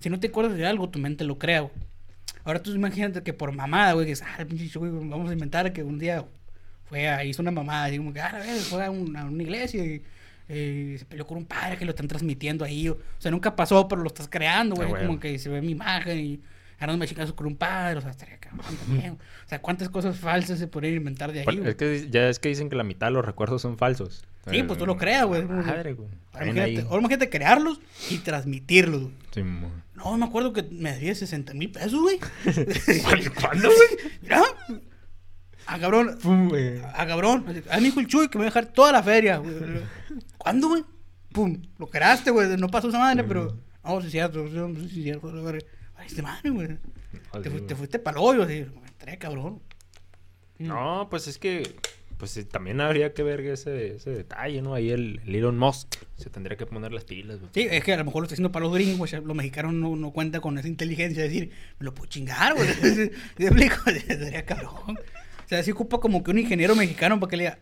[0.00, 1.72] si no te acuerdas de algo, tu mente lo crea, güey.
[2.44, 5.72] Ahora tú imagínate que por mamada, güey, que es, ah, pinche güey, vamos a inventar
[5.72, 6.24] que un día
[6.90, 9.24] fue a, hizo una mamada, así como que, ah, a ver, fue a una, a
[9.26, 10.02] una iglesia y
[10.48, 12.88] eh, se peleó con un padre que lo están transmitiendo ahí.
[12.88, 14.92] O, o sea, nunca pasó, pero lo estás creando, güey.
[14.92, 15.06] Ah.
[15.06, 16.40] Como que se ve mi imagen y
[16.78, 19.12] agarrándome a chingazos con un padre, o sea, estaría cabrón también.
[19.12, 22.40] O sea, cuántas cosas falsas se podrían inventar de ahí, Bueno, es que ya es
[22.40, 24.24] que dicen que la mitad de los recuerdos son falsos.
[24.50, 25.44] Sí, pues tú lo creas, güey.
[25.44, 26.08] Madre, güey.
[26.32, 29.44] Ahora imagínate, ahora crearlos y transmitirlos, güey.
[29.94, 32.18] No, me acuerdo que me debía 60 mil pesos, güey.
[33.40, 34.12] ¿Cuándo, güey?
[34.22, 34.42] Mira.
[35.72, 36.18] Ah, cabrón.
[36.20, 36.80] Pum, güey.
[36.94, 37.44] Ah, cabrón.
[37.70, 39.54] Ah, me dijo el Chuy que me va a dejar toda la feria, güey.
[40.36, 40.84] ¿Cuándo, güey?
[41.32, 41.62] Pum.
[41.78, 42.56] Lo creaste, güey.
[42.56, 43.56] No pasó esa madre, pero.
[43.84, 44.48] No, sí cierto.
[44.88, 45.32] Sí, cierto.
[45.96, 46.78] Ay, este madre, güey.
[47.32, 48.66] Ah, Te, te fuiste para el hoyo, así.
[48.86, 49.62] Estaría cabrón.
[50.58, 51.62] No, pues es que
[52.18, 54.74] pues también habría que ver ese, ese detalle, ¿no?
[54.74, 57.50] Ahí el, el Elon Musk se tendría que poner las pilas, güey.
[57.54, 59.10] Sí, es que a lo mejor lo está haciendo para los gringos.
[59.12, 62.68] Los mexicanos no, no cuentan con esa inteligencia de decir, me lo puedo chingar, güey.
[62.74, 63.76] ¿Sí me explico?
[63.88, 64.98] Estaría cabrón.
[65.50, 67.58] O sea, sí ocupa como que un ingeniero mexicano para que le diga,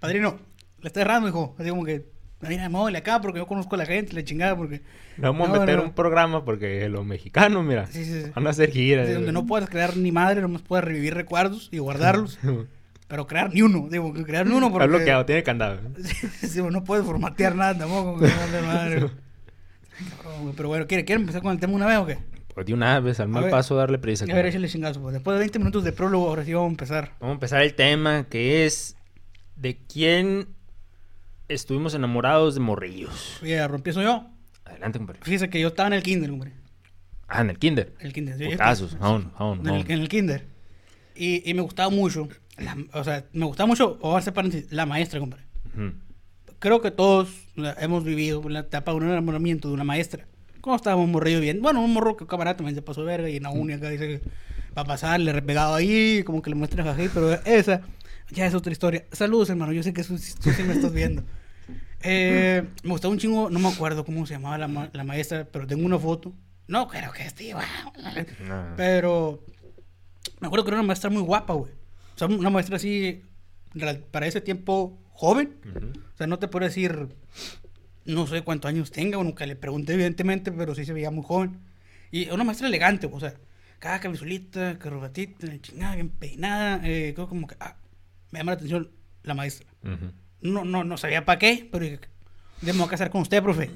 [0.00, 0.38] padrino,
[0.82, 1.56] le está errando, hijo.
[1.58, 2.04] Así como que,
[2.46, 4.82] mira, móvele acá porque yo conozco a la gente, la chingada, porque.
[5.16, 5.84] Le vamos No, a meter no.
[5.84, 8.30] un programa porque los mexicanos, mira, Sí, sí, sí.
[8.34, 9.06] van a hacer giras.
[9.06, 9.42] de donde güey.
[9.42, 12.38] no puedes crear ni madre, nomás puedes revivir recuerdos y guardarlos,
[13.08, 14.84] pero crear ni uno, digo, crear ni uno porque...
[14.84, 15.80] Está bloqueado, tiene candado.
[16.42, 18.16] Sí, güey, no puedes formatear nada tampoco,
[18.66, 18.96] madre,
[20.22, 22.18] cabrón, Pero bueno, ¿quieren, ¿quieren empezar con el tema una vez o qué?
[22.54, 23.50] Pues de una vez, al mal ver.
[23.50, 24.24] paso, darle prisa.
[24.24, 25.00] A ver, échale chingazo.
[25.00, 25.14] pues.
[25.14, 27.12] Después de 20 minutos de prólogo, ahora sí vamos a empezar.
[27.20, 28.96] Vamos a empezar el tema que es
[29.56, 30.48] de quién
[31.48, 33.38] estuvimos enamorados de morrillos.
[33.42, 34.26] Oye, empiezo yo.
[34.64, 35.20] Adelante, compadre.
[35.22, 36.52] Fíjese que yo estaba en el kinder, hombre.
[37.28, 37.94] Ah, en el kinder.
[38.00, 38.50] En el kinder.
[38.50, 39.90] Putazos, vámonos, vámonos, En el, vámonos.
[39.90, 40.46] en el kinder.
[41.14, 42.28] Y, y me gustaba mucho.
[42.58, 45.44] la- o sea, me gustaba mucho, o hacer paréntesis, la maestra, compadre.
[45.74, 45.92] Ujú.
[46.58, 47.30] Creo que todos
[47.78, 50.26] hemos vivido la etapa de un enamoramiento de una maestra.
[50.62, 51.60] ¿Cómo estábamos morrillo bien?
[51.60, 53.90] Bueno, un morro que camarada también se pasó de verga y en la uni acá
[53.90, 54.20] dice que
[54.76, 57.82] va a pasar, le he repegado ahí, como que le muestran así, pero esa
[58.30, 59.04] ya es otra historia.
[59.12, 61.22] Saludos, hermano, yo sé que tú, tú sí me estás viendo.
[62.04, 65.44] Eh, me gustaba un chingo, no me acuerdo cómo se llamaba la, ma- la maestra,
[65.52, 66.32] pero tengo una foto.
[66.66, 67.54] No creo que esté.
[67.54, 68.74] No.
[68.76, 69.44] Pero
[70.40, 71.70] me acuerdo que era una maestra muy guapa, güey.
[72.16, 73.22] O sea, una maestra así,
[74.10, 75.54] para ese tiempo, joven.
[76.12, 77.06] O sea, no te puedo decir,
[78.04, 81.24] no sé cuántos años tenga, o nunca le pregunté, evidentemente, pero sí se veía muy
[81.24, 81.58] joven.
[82.10, 83.34] Y una maestra elegante, o sea,
[83.78, 86.80] cada camisolita, corbatita, chingada, bien peinada.
[86.84, 87.76] Eh, creo como que, ah,
[88.30, 88.90] me llama la atención
[89.22, 89.66] la maestra.
[89.82, 90.12] Ujú.
[90.40, 92.00] No, no, no sabía para qué, pero dije,
[92.60, 93.70] "Ya me voy a casar con usted, profe.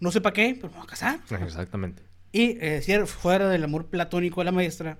[0.00, 1.20] No sé para qué, pero me voy a casar.
[1.42, 2.02] Exactamente.
[2.32, 4.98] Y eh, si era fuera del amor platónico de la maestra,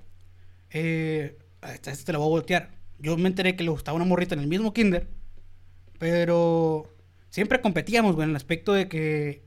[0.70, 1.36] eh,
[1.72, 2.70] esta, esta te la voy a voltear.
[2.98, 5.08] Yo me enteré que le gustaba una morrita en el mismo kinder,
[5.98, 6.93] pero
[7.34, 9.42] siempre competíamos, güey, en el aspecto de que,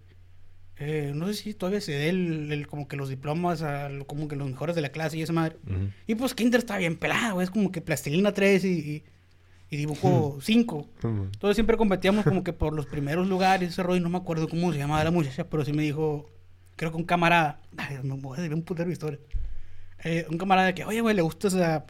[0.75, 4.27] eh, no sé si todavía se dé el, el- como que los diplomas a como
[4.27, 5.55] que los mejores de la clase y esa madre.
[5.65, 5.89] Ujú.
[6.05, 9.03] Y pues kinder está bien pelado, güey, es como que plastilina 3 y, y,
[9.69, 10.75] y dibujo 5.
[10.77, 11.07] Ujú.
[11.07, 14.73] Entonces siempre competíamos como que por los primeros lugares, ese rollo, no me acuerdo cómo
[14.73, 16.29] se llamaba la muchacha, pero sí me dijo,
[16.75, 19.19] creo que un camarada, ay, me voy a decir un putero de historia,
[20.03, 21.85] Eh, un camarada que, oye, güey, le gusta esa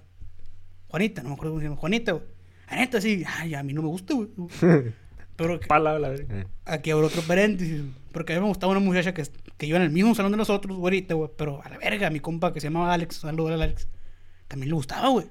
[0.90, 2.24] Juanita, no me acuerdo cómo se llama, Juanita, güey.
[2.72, 4.30] Neta, sí, ay, a mí no me gusta, güey.
[5.38, 6.46] Pero que- Pala, la verga.
[6.66, 9.24] aquí abro otro paréntesis, porque a mí me gustaba una muchacha que,
[9.58, 12.20] que iba en el mismo salón de nosotros, güerita, güey, pero a la verga, mi
[12.20, 13.88] compa que se llamaba Alex, saludos al Alex,
[14.48, 15.28] también le gustaba, güey.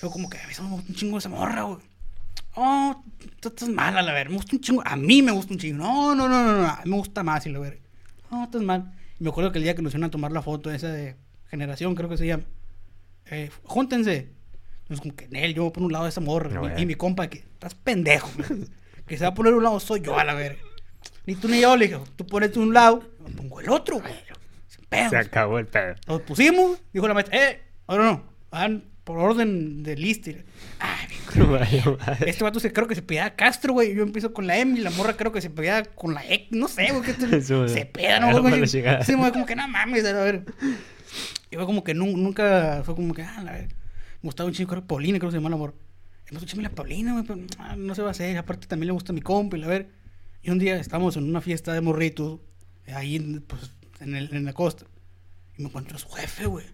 [0.00, 1.78] Yo como que a mí se me gusta un chingo esa morra, güey.
[2.54, 3.02] Oh,
[3.40, 4.30] tú estás mal a la verga.
[4.30, 4.82] Me gusta un chingo.
[4.84, 5.78] A mí me gusta un chingo.
[5.78, 6.66] No, no, no, no, no.
[6.66, 7.80] A mí me gusta más y la verga.
[8.30, 8.92] No, estás mal.
[9.18, 11.16] Y me acuerdo que el día que nos iban a tomar la foto esa de
[11.50, 12.44] generación, creo que se llama.
[13.26, 14.32] Eh, júntense.
[14.82, 16.50] Entonces como que, yo voy a poner a un lado de esa morra.
[16.50, 16.74] No, y, eh.
[16.78, 18.28] y mi compa, que estás pendejo.
[19.08, 20.60] que se va a poner a un lado soy yo a la verga.
[21.26, 24.14] Ni tú ni yo, le dije, tú pones un lado, yo pongo el otro, güey.
[24.88, 25.10] Pedos.
[25.10, 25.94] Se acabó el pedo.
[26.06, 30.30] Nos pusimos, dijo la maestra, eh, ahora no, van por orden de lista.
[30.80, 31.08] Ay,
[31.46, 31.82] Vaya
[32.26, 33.94] este vato se, creo que se pedía Castro, güey.
[33.94, 36.48] Yo empiezo con la M y la morra creo que se pedía con la X,
[36.52, 37.42] no sé, güey.
[37.68, 38.40] se peda, ¿no?
[38.40, 38.66] Güey?
[38.66, 40.44] Sí, güey, como que no mames, a ver.
[41.50, 43.52] Y fue como que nu- nunca, fue como que, ah, la.
[43.52, 43.68] Me
[44.22, 45.74] gustaba un chico, creo Paulina, creo que se llama la morra.
[46.30, 48.36] Y me gustó la Paulina, güey, pero ah, no se va a hacer.
[48.36, 49.88] Aparte también le gusta mi compa, y la ver.
[50.42, 52.40] Y un día estábamos en una fiesta de morritos,
[52.94, 54.84] ahí, pues, en, el, en la costa.
[55.56, 56.66] Y me encuentro a su jefe, güey.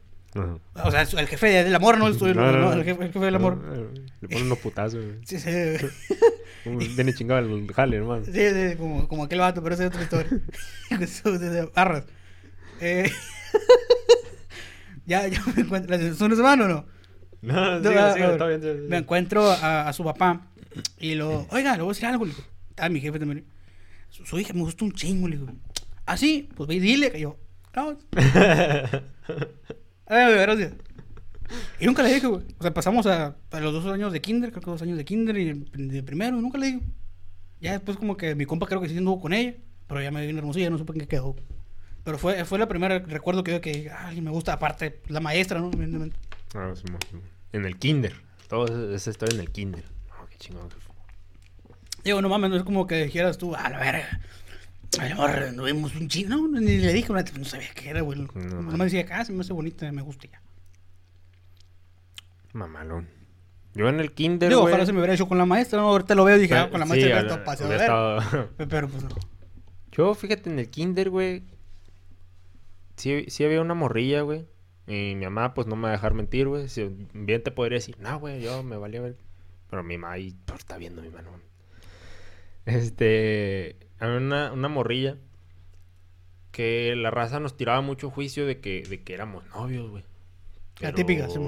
[0.83, 3.05] O sea, el jefe de- del amor, no el suyo, No, no, no, el, jefe,
[3.05, 3.57] el jefe del amor.
[4.21, 5.19] Le ponen unos putazos, güey.
[5.25, 5.49] Sí, sí,
[6.97, 8.25] Viene chingado el jale, hermano.
[8.25, 10.41] sí, sí, como, como aquel vato, pero esa es otra historia.
[11.75, 12.05] Barras.
[12.81, 13.09] Eh,
[15.07, 16.15] ya, ya me encuentro.
[16.17, 16.87] ¿Son semana o no?
[17.53, 18.63] No, No, sigue, ah, sigue, ah, está bien.
[18.63, 18.89] sí, sí.
[18.89, 20.47] Me encuentro a, a su papá
[20.99, 22.25] y lo, oiga, le voy a decir algo.
[22.25, 22.43] Le digo,
[22.79, 23.45] ah, mi jefe también.
[24.11, 25.53] Su, su hija me gusta un chingo, le digo.
[26.07, 27.37] Ah, sí, pues ve y dile que yo.
[27.75, 27.97] No.
[30.07, 30.75] Ay, gracias.
[31.81, 32.43] Y nunca le dije, güey.
[32.59, 35.05] O sea, pasamos a, a los dos años de kinder, creo que dos años de
[35.05, 36.81] kinder y de primero, nunca le digo.
[37.61, 39.55] Ya después como que mi compa creo que sí anduvo con ella,
[39.87, 41.37] pero ya me vino hermosilla, no supe en qué quedó.
[42.05, 45.59] Pero fue, fue la primera recuerdo que yo que ay, me gusta, aparte, la maestra,
[45.61, 45.71] ¿no?
[45.73, 46.17] Evidentemente.
[46.55, 47.34] Ah, Simón, Simón.
[47.55, 48.15] En el kinder.
[48.49, 49.85] Todo esa historia en el kinder.
[50.21, 50.69] Oh, qué chingón.
[52.03, 54.21] Digo, no mames, no es como que dijeras tú, a la verga.
[55.13, 58.19] Amor, no vimos un chino, no, ni le dije, no, no sabía qué era, güey.
[58.19, 60.41] No, No, me decía, ah, se me hace bonita, me gusta ya.
[62.53, 63.09] Mamalón.
[63.75, 65.89] Yo en el kinder, Digo, ojalá se me hubiera hecho con la maestra, ¿no?
[65.89, 69.03] Ahorita lo veo y dije, ah, con la Sí, maestra de hubiera estado- Pero pues
[69.03, 69.09] no.
[69.93, 71.43] Yo, fíjate, en el kinder, güey.
[72.97, 74.47] Sí, sí había una morrilla, güey.
[74.87, 76.69] Y mi mamá, pues no me va a dejar mentir, güey.
[76.69, 79.17] Si bien te podría decir, no, güey, yo me valía ver.
[79.71, 81.31] Pero mi mamá ahí pues, está viendo mi mano.
[82.67, 83.77] Este.
[83.99, 85.19] Había una, una morrilla.
[86.51, 90.05] Que la raza nos tiraba mucho juicio de que, de que éramos novios, güey.
[90.81, 91.41] La típica, sí,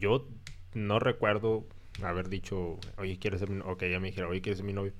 [0.00, 0.28] Yo
[0.74, 1.66] no recuerdo
[2.02, 3.72] haber dicho, oye, ¿quieres ser mi novio?
[3.72, 4.92] Ok, ya me dijeron, oye, ¿quieres ser mi novio?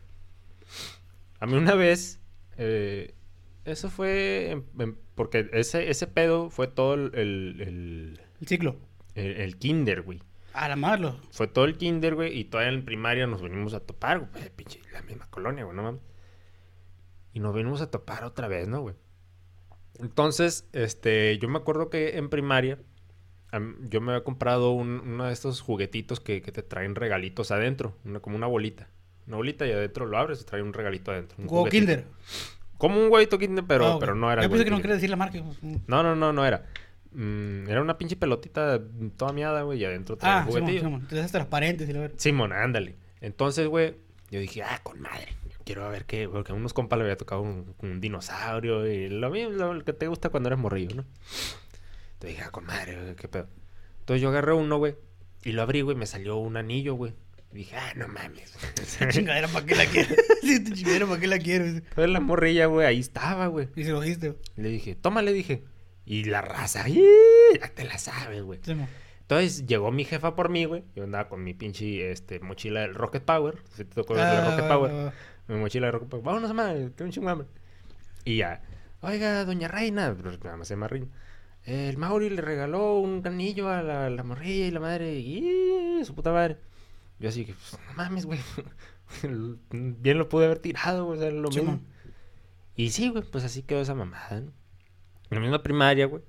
[1.41, 2.21] A mí una vez,
[2.57, 3.15] eh,
[3.65, 8.77] eso fue en- en- porque ese, ese pedo fue todo el, el, el- El ciclo.
[9.15, 10.21] el- el kinder, güey.
[10.53, 11.03] A la madre.
[11.03, 14.31] lo- Fue todo el kinder, güey, y todavía en primaria nos venimos a topar, güey,
[14.33, 16.01] pues, pinche, la misma colonia, güey, no mames.
[17.33, 18.95] Y nos venimos a topar otra vez, ¿no, güey?
[19.99, 22.79] Entonces, este, yo me acuerdo que en primaria,
[23.89, 27.97] yo me había comprado un- uno de estos juguetitos que, que te traen regalitos adentro,
[28.05, 28.89] una, como una bolita.
[29.27, 31.37] Una bolita y adentro lo abres y trae un regalito adentro.
[31.41, 31.71] un juguetito.
[31.87, 32.05] Kinder.
[32.85, 35.09] Como un huevito kinder, pero, Ah, pero no era Yo pensé que no quería decir
[35.09, 35.39] la marca.
[35.87, 36.67] no, no, no, no era.
[37.13, 38.79] Mm, era una pinche pelotita
[39.17, 40.81] toda miada, güey, y adentro traía Ah, un Simón, juguetillo.
[40.85, 41.01] Simón.
[41.01, 42.13] Entonces es transparente, si lo ves.
[42.19, 42.97] Simón, ándale.
[43.23, 43.97] Entonces, güey,
[44.31, 45.29] yo dije, ah, con madre.
[45.65, 49.31] Quiero ver qué, porque a unos compas le había tocado un, un dinosaurio y lo
[49.31, 51.05] mismo, lo que te gusta cuando eres morrillo, ¿no?
[52.15, 53.47] Entonces dije, ah, con madre, güey, qué pedo.
[54.01, 54.95] Entonces yo agarré uno, güey,
[55.43, 57.15] y lo abrí, güey, me salió un anillo, güey.
[57.55, 58.53] Y dije, ah, no mames.
[59.11, 60.09] Chingadera, ¿para qué la quiero?
[60.43, 61.65] Esta chingadera, ¿para qué la quiero?
[61.67, 63.69] Entonces la morrilla, güey, ahí estaba, güey.
[63.77, 64.37] Y se lo dijiste.
[64.57, 65.63] Le dije, toma, le dije.
[66.05, 67.01] Y la raza, ¡ih!
[67.61, 68.59] ya te la sabes, güey.
[69.21, 70.83] Entonces llegó mi jefa por mí, güey.
[70.97, 73.63] Yo andaba con mi pinche este, mochila del Rocket Power.
[73.75, 74.91] ¿Sí te tocó Ah, Rocket ah, Power?
[74.93, 75.13] ah,
[75.49, 76.25] Mi mochila de Rocket Power.
[76.25, 77.47] Vámonos, madre, tengo un chingo hambre.
[78.25, 78.61] Y ya,
[79.01, 81.07] oiga, doña Reina, pero nada más se llama Reina.
[81.65, 85.15] El Mauri le regaló un anillo a la, la morrilla y la madre.
[85.15, 86.59] Y su puta madre.
[87.25, 88.39] Yo así que, pues, no mames, güey.
[89.71, 91.19] Bien lo pude haber tirado, güey.
[91.19, 91.73] O sea, lo Sí, mismo.
[91.73, 91.87] man.
[92.77, 94.53] Y sí, güey, pues así quedó esa mamada, ¿no?
[95.31, 96.23] En la misma primaria, güey.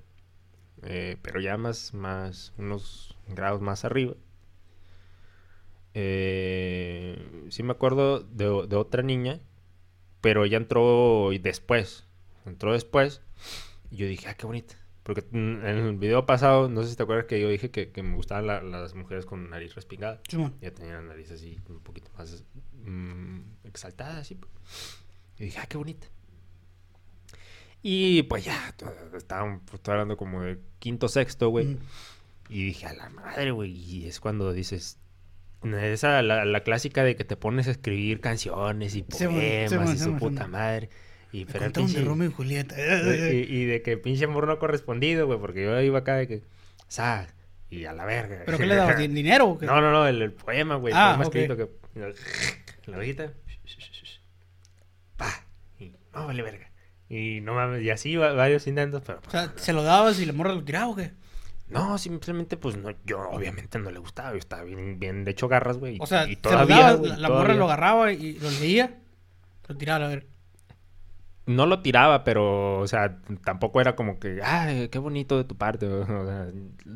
[0.84, 4.14] eh, pero ya más, más, unos grados más arriba.
[5.94, 9.42] Eh, sí me acuerdo de, de otra niña,
[10.22, 12.06] pero ella entró después.
[12.46, 13.22] Entró después.
[13.92, 14.76] Y yo dije, ah, qué bonita.
[15.06, 18.02] Porque en el video pasado, no sé si te acuerdas que yo dije que, que
[18.02, 20.20] me gustaban la- las mujeres con nariz respingada.
[20.28, 20.56] Simón.
[20.62, 22.44] Ya tenía la nariz así un poquito más
[22.84, 24.34] mm, exaltada, así.
[24.34, 24.52] pues.
[25.38, 26.08] Y dije, ah, qué bonita.
[27.84, 31.66] Y pues ya, to- estaba pues, hablando como de quinto, sexto, güey.
[31.76, 31.80] Mm.
[32.50, 33.72] Y dije, a la madre, güey.
[33.74, 34.98] Y es cuando dices,
[35.64, 39.96] esa, la, la clásica de que te pones a escribir canciones y Sí, poemas sí,
[39.96, 40.90] y sí, su sí, puta madre.
[41.42, 42.76] Y pero de Romeo y Julieta.
[42.78, 46.44] y, y de que pinche amor no correspondido, güey, porque yo iba acá de que,
[46.88, 47.28] sa,
[47.70, 48.44] y a la verga.
[48.46, 48.98] ¿Pero qué le dabas?
[48.98, 49.66] ¿Din- ¿Dinero o qué?
[49.66, 50.94] No, no, no, el, el poema, güey.
[50.94, 51.70] El Ah, poema escrito que.
[52.92, 53.32] La hojita.
[55.18, 55.44] Pa.
[55.80, 56.70] Y no vale verga.
[57.10, 59.20] Y no mames, y así va- varios intentos, pero.
[59.28, 61.12] O sea, ¿se lo dabas y la morra lo tiraba o qué?
[61.68, 64.32] No, simplemente, pues no, yo obviamente no le gustaba.
[64.32, 65.98] Yo estaba bien, bien de hecho garras, güey.
[66.00, 69.00] O sea, y se lo dabas, la, la morra lo agarraba y lo leía,
[69.68, 70.28] lo tiraba a ver.
[71.48, 75.56] No lo tiraba, pero, o sea, tampoco era como que, ay, qué bonito de tu
[75.56, 75.86] parte.
[75.88, 76.48] O sea,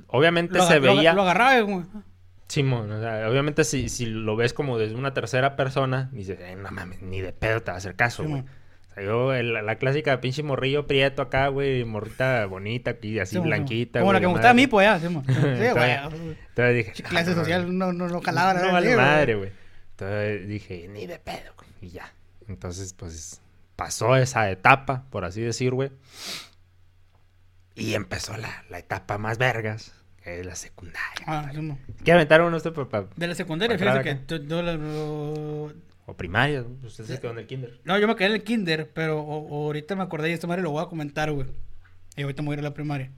[0.07, 1.13] obviamente Lo, se lo veía.
[1.13, 2.01] lo agarraba y como, ah,
[2.47, 6.55] Simón, o sea, obviamente si, si lo ves como desde una tercera persona, dices, eh,
[6.55, 8.41] no mames, ni de pedo te va a hacer caso, güey.
[8.41, 13.33] O sea, yo, el- la clásica pinche morrillo prieto acá, güey, morrita bonita aquí, así
[13.33, 13.49] Simón.
[13.49, 15.23] blanquita, Como la güey, que me la gustaba a mí, pues ya, Simón.
[15.27, 15.91] Sí, güey.
[16.49, 18.93] Entonces dije, Che, "Ah, Clase no, social no, no, no jalaba la no verga, vale
[18.95, 19.05] güey.
[19.05, 19.51] madre, güey.
[19.91, 22.11] Entonces dije, ni de pedo, güey, y ya.
[22.47, 23.39] Entonces, pues,
[23.79, 25.89] pasó esa etapa, por así decir, güey.
[27.75, 31.23] Y empezó la, la etapa más vergas, que es la secundaria.
[31.25, 31.79] Ah, Simón.
[32.03, 33.05] ¿Qué aventaron usted, papá?
[33.15, 34.43] De la secundaria, Para fíjate que acá.
[34.43, 35.73] yo- yo la- lo-
[36.05, 36.87] O primaria, ¿no?
[36.87, 37.79] usted se quedó en el kinder.
[37.85, 40.61] No, yo me quedé en el kinder, pero o- ahorita me acordé y esta madre
[40.61, 41.47] lo voy a comentar, güey.
[42.17, 43.11] Y ahorita me voy a ir a la primaria.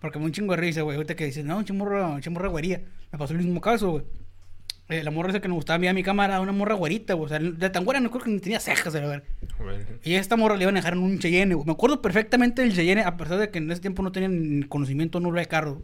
[0.00, 0.96] Porque me un chingo de risa, güey.
[0.96, 2.82] Ahorita que dices, no, un chimorra, un chimorra güería.
[3.10, 4.04] Me pasó el mismo caso, güey.
[4.90, 7.14] Eh, la morra esa que nos gustaba a mí a mi cámara, una morra güerita,
[7.14, 7.24] güey.
[7.26, 9.24] O sea, de tan güera no creo que ni tenía cejas, ver.
[10.02, 11.66] Y a esta morra le iban a dejar en un Cheyenne, güey.
[11.66, 15.20] Me acuerdo perfectamente del Cheyenne, a pesar de que en ese tiempo no tenían conocimiento
[15.20, 15.80] nulo de carro.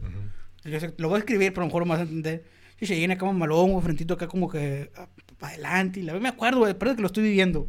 [0.63, 2.43] Yo sé- lo voy a escribir, pero a lo mejor a entender.
[2.79, 4.91] Sí, Cheyenne acá malón, güey, frentito acá como que
[5.39, 5.99] para adelante.
[5.99, 7.67] Y la me acuerdo, güey, parece que lo estoy viviendo.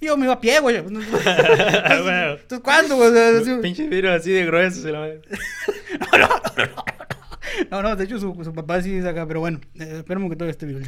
[0.00, 0.76] Y yo me iba a pie, güey.
[1.30, 3.60] Entonces, ¿cuándo, güey?
[3.60, 4.80] Pinche vidrio así de grueso.
[4.80, 5.20] se la madre.
[6.12, 6.84] No, no,
[7.96, 10.66] de hecho su, su papá sí es acá, pero bueno, eh, esperemos que todo esté
[10.66, 10.82] bien.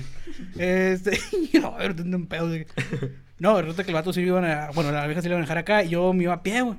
[0.59, 1.19] Este,
[1.61, 2.49] no, a ver, un pedo.
[2.49, 2.67] de-
[3.43, 5.47] No, resulta que el vato sí iban a, bueno, la vieja se le iban a
[5.47, 6.77] dejar acá y yo me iba a pie, güey.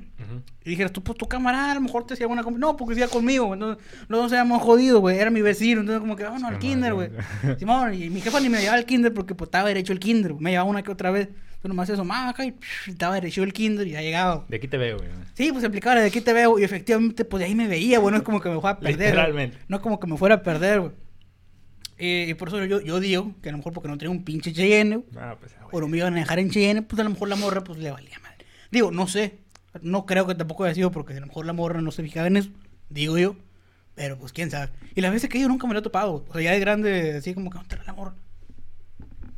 [0.64, 2.40] Y dijeras, tú, pues tu camarada, a lo mejor te hacía una.
[2.40, 3.60] No, porque hacía conmigo, güey.
[3.60, 5.18] Entonces, los dos éramos jodidos, güey.
[5.18, 5.82] Era mi vecino.
[5.82, 7.10] Entonces, como que, vámonos al Sí, kinder, güey.
[7.58, 10.32] Simón, y mi jefa ni me llevaba al kinder porque, pues, estaba derecho el kinder.
[10.36, 11.26] Me llevaba una que otra vez.
[11.28, 12.54] Entonces, nomás se asomaba acá y
[12.86, 14.46] estaba derecho el kinder y ya llegaba.
[14.48, 15.10] De aquí te veo, güey.
[15.34, 18.10] Sí, pues aplicaba de aquí te veo y efectivamente, pues de ahí me veía, güey.
[18.10, 19.10] No es como que me fuera a perder.
[19.10, 19.58] Literalmente.
[19.68, 20.92] No es como que me fuera a perder, güey.
[21.98, 24.24] Eh, y por eso yo, yo digo que a lo mejor porque no tenía un
[24.24, 27.04] pinche Cheyenne, Ah, pues, ah, o no me iban a dejar en Cheyenne, pues a
[27.04, 28.34] lo mejor la morra pues le valía mal.
[28.70, 29.38] Digo, no sé.
[29.82, 32.26] No creo que tampoco haya sido porque a lo mejor la morra no se fijaba
[32.28, 32.50] en eso.
[32.88, 33.36] Digo yo.
[33.94, 34.70] Pero pues quién sabe.
[34.96, 36.24] Y las veces que yo nunca me lo he topado.
[36.28, 38.14] O sea, ya de grande, así como que ¿dónde estará la morra?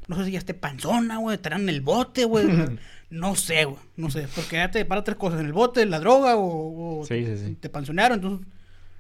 [0.09, 1.37] No sé si ya esté panzona, güey.
[1.37, 2.47] Estará en el bote, güey.
[3.11, 3.79] no sé, güey.
[3.97, 4.29] No sé.
[4.35, 5.41] Porque ya te para tres cosas.
[5.41, 7.55] En el bote, la droga o, o Sí, sí, sí.
[7.57, 8.17] te panzonearon.
[8.19, 8.47] Entonces,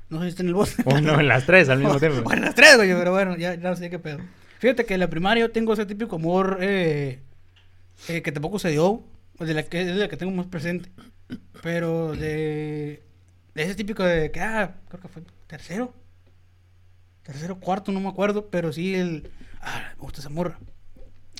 [0.09, 0.73] no sé si está en el bote.
[0.85, 2.23] Uno en las tres al mismo tiempo.
[2.23, 4.19] Bueno, las tres, güey, pero bueno, ya, ya no sé qué pedo.
[4.59, 7.21] Fíjate que en la primaria yo tengo ese típico amor eh,
[8.09, 9.05] eh, que tampoco se dio,
[9.38, 10.90] de la que, es de la que tengo más presente.
[11.62, 13.03] Pero de,
[13.55, 15.92] de ese típico de que, ah, creo que fue tercero.
[17.23, 20.59] Tercero, cuarto, no me acuerdo, pero sí el, ah, me gusta esa morra.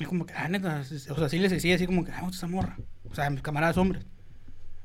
[0.01, 2.23] Es como que, ah, neta, o sea, sí les decía así como que, ah, me
[2.23, 2.77] gusta esa morra.
[3.09, 4.05] O sea, mis camaradas hombres.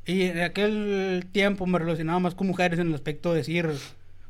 [0.06, 3.70] Y en aquel tiempo me relacionaba más con mujeres en el aspecto de decir,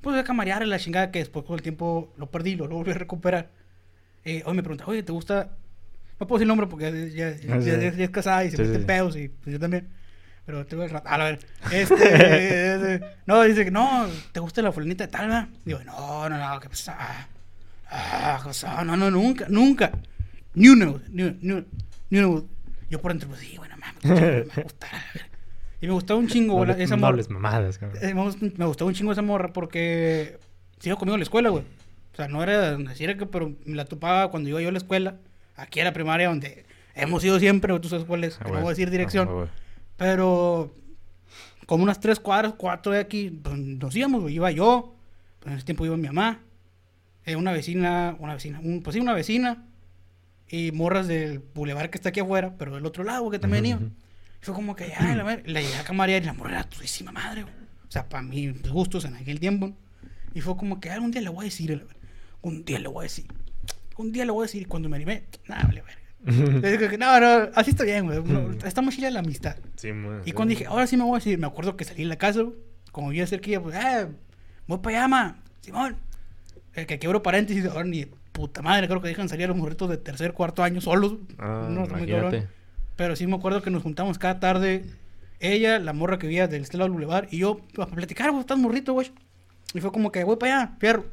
[0.02, 2.92] pues de camarear la chingada que después con el tiempo lo perdí, lo, lo volví
[2.92, 3.50] a recuperar.
[4.26, 5.52] Eh, hoy me pregunta, oye, ¿te gusta?
[6.20, 7.68] No puedo decir nombre porque ya, ya, Ah, sí.
[7.70, 9.88] ya- ya es casada y se Sí, mete sí, pedos y pues yo también.
[10.46, 10.98] Pero te voy a.
[10.98, 11.40] A ver,
[11.72, 11.96] este,
[12.76, 15.48] este, no, dice que no, ¿te gusta la fulanita de tal, verdad?
[15.66, 17.28] Digo, no, no, no, ¿qué pasa?
[17.90, 18.84] Ah, ¿qué pasa?
[18.84, 19.92] No, no, nunca, nunca.
[20.54, 21.64] Ni güey, ni una,
[22.10, 22.44] ni güey.
[22.90, 24.04] Yo por dentro, pues sí, bueno, mames,
[24.58, 24.88] me gusta.
[24.92, 25.31] la verga.
[25.82, 27.24] Y me gustaba un chingo, güey, esa no morra.
[27.30, 27.98] mamadas, cabrón.
[28.04, 30.38] Eh, me, gust- me gustaba un chingo esa morra porque
[30.80, 31.64] sigo conmigo en la escuela, güey.
[32.14, 34.78] O sea, no era decir que, pero me la topaba cuando iba yo a la
[34.78, 35.16] escuela,
[35.56, 38.58] aquí a la primaria, donde hemos ido siempre, tú sabes cuál es, Ah, que no
[38.60, 39.28] voy a decir dirección.
[39.28, 39.48] Ah, güey.
[39.98, 40.72] Pero
[41.66, 44.36] como unas tres cuadras, cuatro de aquí, pues, nos íbamos, güey.
[44.36, 44.94] Iba yo,
[45.40, 46.42] pues, en ese tiempo iba mi mamá,
[47.26, 49.66] eh, una vecina, una vecina, un- pues sí, una vecina,
[50.50, 53.72] y morras del bulevar que está aquí afuera, pero del otro lado, que también Ujú,
[53.74, 53.94] iban.
[54.42, 57.44] Fue como que, ay, la, la llegué a camarear y la morra era todísima madre,
[57.44, 57.54] güey.
[57.88, 59.74] O sea, para mis gustos en aquel tiempo.
[60.34, 61.86] Y fue como que, "Ay, un día le voy a decir,
[62.42, 63.26] un día le voy a decir,
[63.98, 64.62] un día le voy a decir.
[64.62, 66.02] Y cuando me animé, nada, vale, verga.
[66.98, 68.24] No, no, así está bien, güey.
[68.24, 69.58] no, está muy la amistad.
[69.76, 72.04] Sí, mo- Y cuando dije, ahora sí me voy a decir, me acuerdo que salí
[72.04, 72.56] de la casa, güey,
[72.92, 74.08] como vivía cerquilla, pues, eh,
[74.68, 75.98] voy para allá, ma, Simón.
[76.74, 79.90] El que quebró paréntesis, ahora ni puta madre, creo que dejan salir a los morritos
[79.90, 81.16] de tercer, cuarto año solos.
[81.38, 82.48] Ah, No, imagínate.
[83.02, 84.86] Pero sí me acuerdo que nos juntamos cada tarde,
[85.40, 88.42] ella, la morra que vivía del este lado del Boulevard, y yo, a platicar, güey,
[88.42, 89.12] estás morrito, güey.
[89.74, 91.06] Y fue como que, voy para allá, fierro.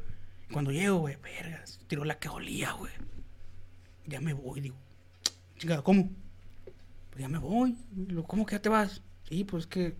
[0.51, 2.92] Y cuando llego, güey, vergas, tiró la que olía, güey.
[4.05, 4.77] Ya me voy, digo.
[5.57, 6.11] Chingada, ¿cómo?
[7.09, 7.74] Pues ya me voy.
[8.27, 9.01] ¿Cómo que ya te vas?
[9.27, 9.96] Sí, pues es que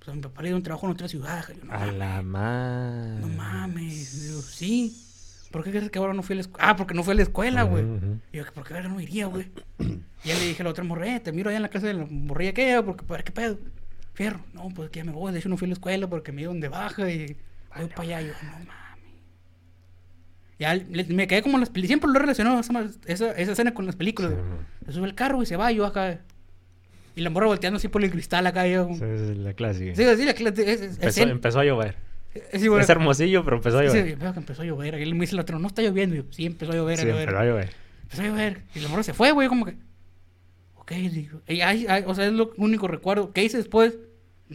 [0.00, 1.44] pues a mi papá le dio un trabajo en otra ciudad.
[1.56, 3.20] Yo, no, A mames, la madre.
[3.20, 4.20] no mames.
[4.20, 4.96] Digo, sí.
[5.50, 6.68] ¿Por qué crees que ahora no fui a la escuela?
[6.68, 7.84] Ah, porque no fui a la escuela, güey.
[7.84, 8.18] Ujú, ujú.
[8.32, 9.46] Y yo, ¿por qué verga no iría, güey?
[9.80, 11.94] Y ya le dije a la otra morrilla, te miro allá en la casa de
[11.94, 13.58] la morrilla que era, porque, para ver qué pedo.
[14.14, 15.32] Fierro, no, pues que ya me voy.
[15.32, 17.36] De hecho, no fui a la escuela porque me dieron de baja y
[17.76, 18.22] voy para allá.
[18.22, 18.68] Y yo, no mames.
[20.58, 21.88] Ya le- me quedé como en las películas.
[21.88, 24.32] Siempre lo he relacionado esa, esa, escena con las películas.
[24.32, 24.86] Sí.
[24.86, 26.20] Se sube el carro y se va, y yo acá.
[27.16, 28.66] Y la morra volteando así por el cristal acá.
[28.66, 29.94] Yo, Esa es la clásica.
[29.96, 31.32] sí, sí, la- la- es, es, empezó, escena.
[31.32, 31.96] empezó a llover.
[32.52, 34.16] Es igual- Es hermosillo, pero empezó a Sí, llover.
[34.16, 34.98] veo que empezó a llover.
[34.98, 36.14] Y él me dice el otro, no está lloviendo.
[36.14, 36.98] Y yo, sí, empezó a llover.
[36.98, 37.22] a Sí, llover.
[37.28, 37.70] empezó a llover.
[38.02, 38.62] Empezó a llover.
[38.74, 39.76] Y la morra se fue, güey, como que.
[40.76, 41.40] Ok, digo.
[41.46, 43.32] y ay, ay, o sea, es lo único recuerdo.
[43.32, 43.98] ¿Qué hice después?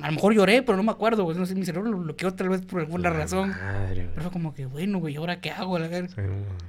[0.02, 1.38] A lo mejor lloré, pero no me acuerdo, güey.
[1.38, 3.50] No sé, mi cerebro lo bloqueó tal vez por alguna La razón.
[3.52, 4.08] Madre, güey.
[4.10, 5.80] Pero fue como que, bueno, güey, ¿ahora qué hago?
[5.80, 5.88] La?
[5.90, 6.16] Sí.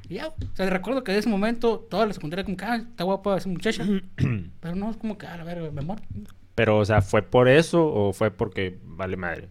[0.09, 2.77] Y ya, o sea, recuerdo que de ese momento toda la secundaria como que, ah,
[2.77, 3.85] está guapa esa muchacha.
[4.61, 6.03] pero no, es como que, ah, la verga, me muero.
[6.55, 9.49] Pero, o sea, ¿fue por eso o fue porque vale madre?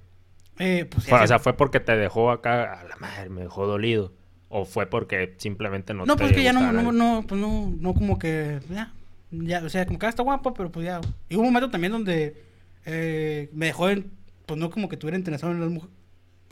[0.59, 3.41] Eh, pues, Fue- o se- sea, ¿fue porque te dejó acá a la madre, me
[3.41, 4.13] dejó dolido?
[4.49, 7.73] ¿O fue porque simplemente no, No, te pues que ya no, no, no, pues no,
[7.77, 8.93] no como que, ya,
[9.31, 11.01] ya, o sea, como que ah, está guapa, pero pues ya.
[11.29, 12.41] Y hubo un momento también donde
[12.85, 14.11] eh, me dejó en,
[14.45, 15.81] pues no como que tuviera interesado en las, en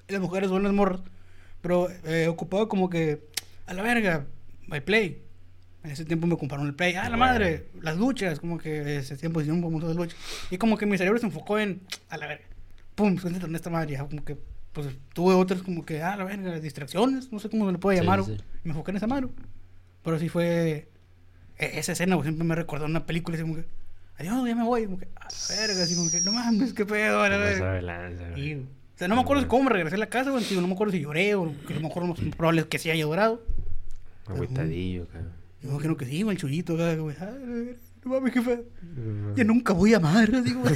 [0.10, 1.02] las mujeres o en las morras,
[1.62, 3.24] pero eh, ocupado como que,
[3.68, 4.26] a la verga,
[4.68, 5.22] my play.
[5.84, 9.16] En ese tiempo me compraron el play, ah, la madre, las luchas, como que ese
[9.18, 10.18] tiempo hicieron un montón de luchas.
[10.50, 12.44] Y como que mi cerebro se enfocó en, a la verga,
[12.96, 14.38] pum, se en esta madre, ya, como que,
[14.74, 18.00] pues tuve otras como que, ah, la verga, distracciones, no sé cómo se le puede
[18.00, 18.24] llamar.
[18.24, 18.44] sí, sí.
[18.64, 19.30] me enfoqué en esa mano.
[20.04, 20.90] Pero sí fue.
[21.58, 23.36] e- Esa escena, güey, siempre me recordó una película.
[23.36, 23.66] Así como que.
[24.18, 24.86] adiós, ya me voy.
[24.86, 28.38] Como que, a la verga, así como que, no mames, qué pedo, la verga.
[28.38, 28.66] Y, o
[28.96, 30.44] sea, no me acuerdo cómo me regresé a la casa, güey.
[30.44, 32.80] tío, No me acuerdo si lloré o que a lo mejor no es probable que
[32.80, 33.44] sí haya llorado.
[34.28, 35.32] Agüitadillo, cabrón.
[35.62, 37.16] Yo imagino que sí, el chullito, güey.
[37.20, 38.64] "Ay, No mames, jefe.
[39.36, 40.62] Ya nunca voy a amar, digo.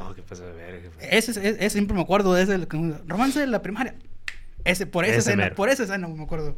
[0.00, 2.58] Oh, qué pasó de verga, ese, ese, ese siempre me acuerdo de ese
[3.06, 3.94] romance de la primaria.
[4.64, 5.56] Ese, por esa Ese escena, mero.
[5.56, 6.56] por esa escena me acuerdo.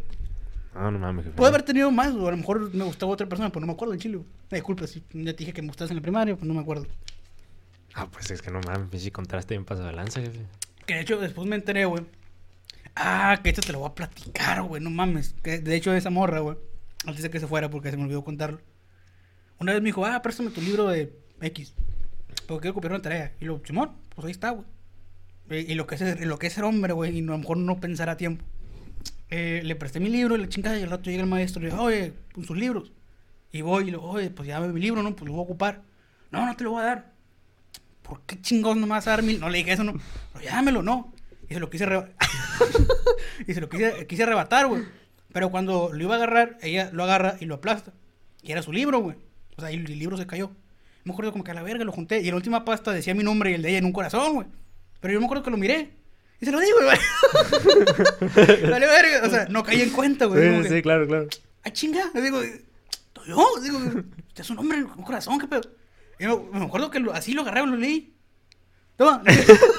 [0.74, 1.26] No, no mames.
[1.36, 3.72] Puede haber tenido más, o a lo mejor me gustaba otra persona, pero no me
[3.74, 4.20] acuerdo en Chile.
[4.50, 6.60] Me disculpa, si ya te dije que me gustabas en la primaria, pues no me
[6.60, 6.86] acuerdo.
[7.94, 10.40] Ah, pues es que no mames, pinche contraste bien pasado de lanza, jefe.
[10.86, 12.04] Que de hecho después me enteré, güey.
[12.96, 15.34] Ah, que esto te lo voy a platicar, güey, no mames.
[15.42, 16.56] Que de hecho esa morra, güey.
[17.06, 18.60] Antes de que se fuera porque se me olvidó contarlo.
[19.58, 21.74] Una vez me dijo, ah, préstame tu libro de X.
[22.46, 23.32] Porque quiero copiar una tarea.
[23.40, 24.66] Y lo, Simón, pues ahí está, güey.
[25.50, 27.56] Y, y lo que es, lo que es ser hombre, güey, y a lo mejor
[27.56, 28.44] no pensar a tiempo.
[29.34, 31.64] Eh, le presté mi libro y la chingada, y al rato llega el maestro y
[31.64, 32.92] le dice, oye, pues sus libros.
[33.50, 35.16] Y voy y le digo, oye, pues ya mi libro, ¿no?
[35.16, 35.82] Pues lo voy a ocupar.
[36.30, 37.12] No, no te lo voy a dar.
[38.02, 39.40] ¿Por qué chingados no me dar mil?
[39.40, 39.94] No le dije eso, no.
[40.32, 41.14] Pero ya dámelo, no.
[41.48, 41.86] Y se lo quise
[43.46, 44.82] y se lo quise, quise arrebatar, güey.
[45.32, 47.92] Pero cuando lo iba a agarrar, ella lo agarra y lo aplasta.
[48.42, 49.16] Y era su libro, güey.
[49.56, 50.50] O sea, el libro se cayó.
[51.04, 52.20] Me acuerdo como que a la verga lo junté.
[52.20, 54.34] Y en la última pasta decía mi nombre y el de ella en un corazón,
[54.34, 54.46] güey.
[55.00, 55.90] Pero yo me acuerdo que lo miré.
[56.40, 56.98] Y se lo di, güey.
[58.70, 59.26] Vale, verga.
[59.26, 60.50] O sea, no caí en cuenta, güey.
[60.58, 61.26] Como que, claro, claro.
[61.64, 62.10] ¡Ay, chinga!
[62.14, 63.46] Le digo, ¿estoy yo?
[63.62, 65.62] Digo, usted es un hombre con corazón, ¿qué pedo?
[66.18, 68.14] Y me, me acuerdo que lo- así lo agarré, lo leí.
[68.96, 69.22] Toma.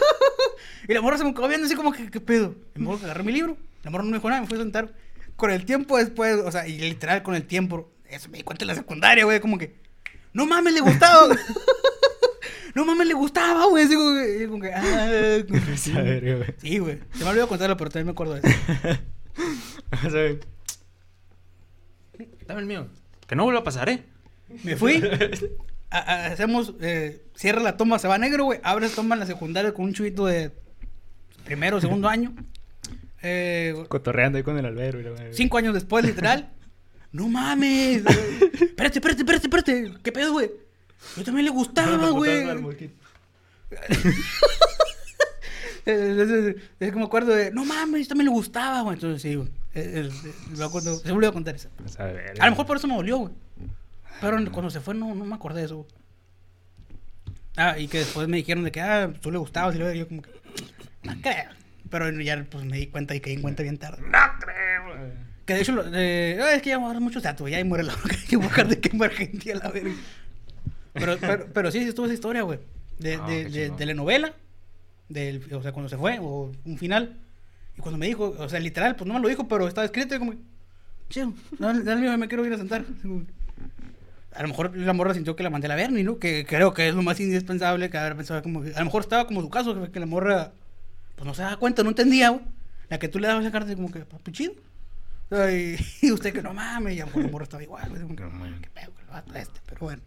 [0.88, 2.56] y la morra se me quedó viendo así como que, ¿qué pedo?
[2.76, 3.58] Y me acuerdo que agarré mi libro.
[3.84, 4.94] La morra no me dijo nada, me fui a sentar.
[5.36, 8.64] Con el tiempo después, o sea, y literal con el tiempo, eso me di cuenta
[8.64, 9.76] en la secundaria, güey, como que,
[10.34, 11.36] no mames, le gustaba.
[12.76, 13.86] no mames, le gustaba, güey.
[13.86, 15.92] Así como que, como que, ah, como sí.
[15.92, 16.44] Güey.
[16.58, 17.00] Sí, güey.
[17.14, 18.58] Se me olvidó contarlo, pero también me acuerdo de eso.
[20.08, 20.36] O sea,
[22.48, 22.88] Dame el mío.
[23.28, 24.04] Que no vuelva a pasar, ¿eh?
[24.64, 25.02] Me fui.
[25.90, 28.60] a- a- hacemos, eh, cierra la toma, se va negro, güey.
[28.64, 30.52] Abres toma en la secundaria con un chubito de
[31.46, 32.34] primero o segundo año.
[33.22, 35.00] Eh, Cotorreando ahí con el albero.
[35.02, 36.52] la cinco años después, literal.
[37.14, 38.03] No mames.
[38.59, 39.93] espérate, espérate, espérate, espérate.
[40.03, 40.51] ¿Qué pedo, güey?
[41.16, 42.43] Yo también le gustaba, güey.
[45.86, 48.93] Es, me acuerdo de, no mames, yo también le gustaba, güey.
[48.95, 49.49] Entonces, sí, güey.
[49.74, 51.70] Eh, eh, me acuerdo- se me olvidó contar eso.
[51.99, 53.34] A lo mejor por eso me dolió, güey.
[54.22, 55.88] Pero cuando se fue no, no me acordé de eso, güey.
[57.57, 60.07] Ah, y que después me dijeron de que, ah, tú le gustabas y luego yo
[60.07, 60.32] como que,
[61.03, 61.51] no creo.
[61.89, 64.01] Pero ya pues me di cuenta y caí en cuenta bien tarde.
[64.01, 65.33] No creo.
[65.46, 67.64] Que de hecho, eh, ah, es que ya vamos a dar muchos datos, ya ahí
[67.64, 70.00] muere la boca, hay que buscar de qué gente a la verga.
[70.94, 72.60] Pero, pero, pero sí, sí estuvo esa historia, güey.
[73.00, 73.78] De, Ah, de, qué de chingón.
[73.78, 74.34] telenovela,
[75.10, 77.18] del, o sea, cuando se fue, o un final.
[77.78, 80.16] Y cuando me dijo, o sea, literal, pues no me lo dijo, pero estaba escrito
[80.16, 80.38] y como, que,
[81.10, 82.86] chido, dale, dale, me quiero ir a sentar.
[84.32, 86.18] A lo mejor la morra sintió que la mandé a la Bernie, ¿no?
[86.20, 89.02] Que creo que es lo más indispensable que haber pensado como que, a lo mejor
[89.02, 90.54] estaba como tu caso, que, que la morra,
[91.16, 92.41] pues no se daba cuenta, no entendía, güey.
[92.89, 94.54] La que tú le dabas la carta y como que, papi, chido.
[95.52, 98.16] Y, y usted que no mames, y a lo mejor la morra estaba igual, que,
[98.62, 99.60] qué pedo, que el vato este.
[99.66, 100.02] Pero bueno,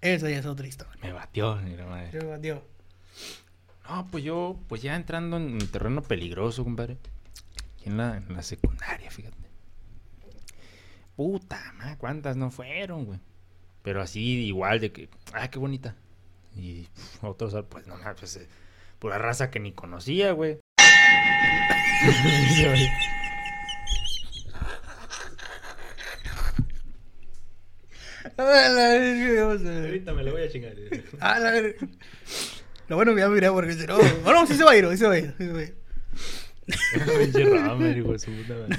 [0.00, 0.94] eso ya es otra historia.
[1.02, 1.56] Me batió.
[1.56, 2.10] la madre.
[2.12, 2.60] Yo, adiós.
[3.88, 6.98] No, pues yo, pues ya entrando en terreno peligroso, compadre.
[7.74, 9.36] Aquí en la, en la secundaria, fíjate.
[11.16, 13.18] Puta, ma, ¿cuántas no fueron, güey?
[13.82, 15.96] Pero así, igual de que, ah, qué bonita.
[16.54, 16.88] Y
[17.22, 18.48] otros, pues no, pues, eh,
[18.98, 20.58] pura raza que ni conocía, güey.
[22.54, 22.88] Sí, güey.
[28.38, 29.84] A la verga, a ver.
[29.86, 30.72] Ahorita me lo voy a chingar.
[31.20, 31.86] A la verga.
[32.88, 33.98] Lo bueno que ya miré porque si no.
[34.24, 35.34] No, no, sí se va a ir, sí se va a ir.
[35.36, 35.74] Sí se va a ir.
[37.18, 38.78] Pinche Romer, hijo de su puta madre.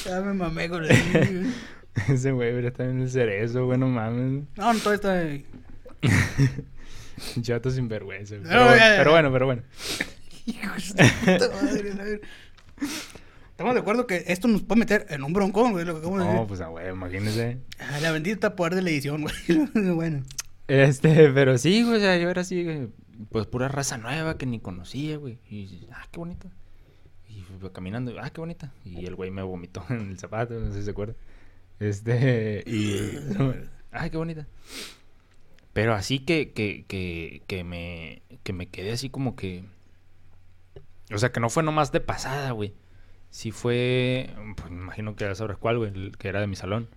[0.05, 0.91] Ya me mamé con el.
[2.09, 4.43] Ese güey hubiera estado en el cerezo, güey, no mames.
[4.55, 5.45] No, no, todo está ahí.
[7.41, 8.35] Chato sin vergüenza.
[8.35, 8.43] güey.
[8.47, 8.97] No, Pero, ya, ya, ya.
[8.97, 9.63] pero bueno, pero bueno.
[10.45, 12.27] Hijo de puta madre, la verga.
[13.55, 16.17] Estamos de acuerdo que esto nos puede meter en un broncón, güey, lo que No,
[16.17, 16.45] decir.
[16.45, 17.57] pues a güey, imagínese.
[17.79, 19.33] Ah, La bendita poder de la edición, güey.
[19.93, 20.23] bueno.
[20.67, 22.89] Este, pero sí, güey, o sea, yo era así, güey,
[23.31, 25.39] pues pura raza nueva que ni conocía, güey.
[25.49, 26.49] Y, ah, qué bonita.
[27.29, 28.73] Y caminando, ah, qué bonita.
[28.83, 31.15] Y el güey me vomitó en el zapato, no sé si se acuerda.
[31.79, 33.09] Este, y,
[33.93, 34.47] ah, qué bonita.
[35.71, 39.63] Pero así que, que, que, que me, que me quedé así como que,
[41.09, 42.73] o sea, que no fue nomás de pasada, güey.
[43.35, 46.55] Sí fue, pues me imagino que ya sabrás cuál, güey, el que era de mi
[46.55, 46.87] salón.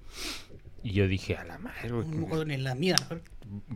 [0.84, 2.08] Y yo dije, a la madre, güey.
[2.08, 2.94] Que- ni la mía.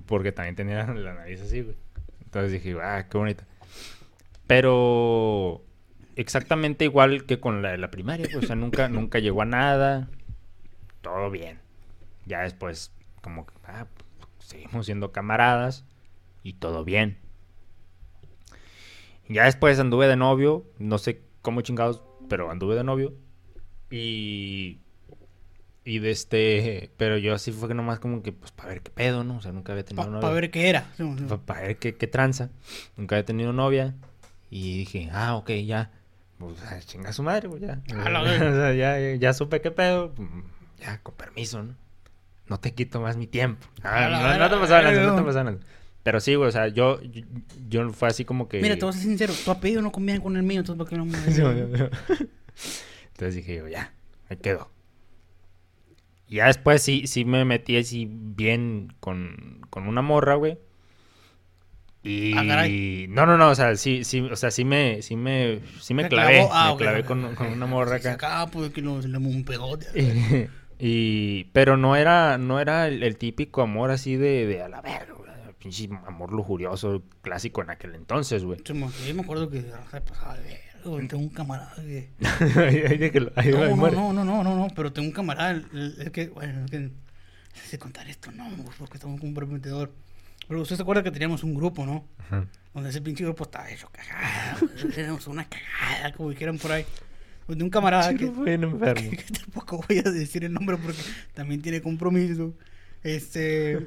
[0.06, 1.74] porque también tenía la nariz así, güey.
[2.22, 3.48] Entonces dije, ah, qué bonita.
[4.46, 5.64] Pero
[6.14, 9.46] exactamente igual que con la de la primaria, pues, o sea, nunca, nunca llegó a
[9.46, 10.08] nada.
[11.00, 11.58] todo bien.
[12.26, 12.92] Ya después,
[13.22, 13.88] como que, ah,
[14.38, 15.84] seguimos siendo camaradas
[16.44, 17.18] y todo bien.
[19.28, 23.12] Ya después anduve de novio, no sé cómo chingados, pero anduve de novio.
[23.90, 24.80] Y.
[25.84, 26.90] Y de este.
[26.96, 29.36] Pero yo así fue que nomás como que, pues, para ver qué pedo, ¿no?
[29.36, 30.20] O sea, nunca había tenido novia.
[30.22, 30.86] Para ver qué era.
[31.44, 32.48] Para ver qué, qué tranza.
[32.96, 33.94] Nunca había tenido novia.
[34.48, 35.90] Y dije, ah, ok, ya.
[36.38, 37.82] Pues, ah, chinga su madre, pues ya.
[37.90, 40.14] O sea, ya, ya supe qué pedo.
[40.80, 41.74] Ya, con permiso, ¿no?
[42.48, 43.66] No te quito más mi tiempo.
[43.82, 45.58] Ah, no, no te pasaba nada, no te pasaba nada.
[46.03, 47.22] Pero sí, güey, o sea, yo, yo,
[47.68, 48.61] yo fue así como que...
[48.61, 49.32] Mira, te voy a ser sincero.
[49.44, 51.16] Tu apellido no conviene con el mío, entonces ¿por qué no me.?
[53.12, 53.92] Entonces dije yo, ya,
[54.28, 54.68] me quedo.
[56.28, 60.59] Y ya después sí, sí me metí así bien con, con una morra, güey.
[62.03, 62.32] Y...
[62.36, 63.07] Ah, caray.
[63.09, 66.09] No, no, no, o sea, sí, sí, o sea, sí me, sí me, sí me
[66.09, 66.48] clavé.
[66.50, 68.14] Ah, me ok, clavé con, con una morra acá.
[68.14, 68.80] acaba, pues, que.
[69.94, 70.48] Y,
[70.84, 74.80] y- pero no era, no era el, el típico amor así de, de a la
[74.80, 75.21] verga, güey.
[75.62, 78.58] Pinche amor lujurioso clásico en aquel entonces, güey.
[78.64, 81.06] Yo me acuerdo que se pasaba de verga, güey.
[81.06, 82.10] Tengo un camarada que.
[82.18, 85.62] Que No, no, no, no, no, no, no, pero tengo un camarada.
[86.00, 86.78] Es que, bueno, es que.
[86.80, 86.90] No
[87.68, 88.48] sé contar esto, no,
[88.78, 89.92] porque estamos con un prometedor.
[90.48, 92.04] Pero usted se acuerda que teníamos un grupo, ¿no?
[92.18, 92.46] Ajá.
[92.74, 94.56] Donde ese pinche grupo estaba hecho cagada.
[94.58, 94.70] güey.
[94.98, 96.84] Éramos una cagada, como dijeran por ahí.
[97.46, 98.24] Pues de un camarada que.
[98.24, 98.80] Enfermo.
[99.10, 101.02] que tampoco voy a decir el nombre porque
[101.34, 102.54] también tiene compromiso.
[103.03, 103.84] Este.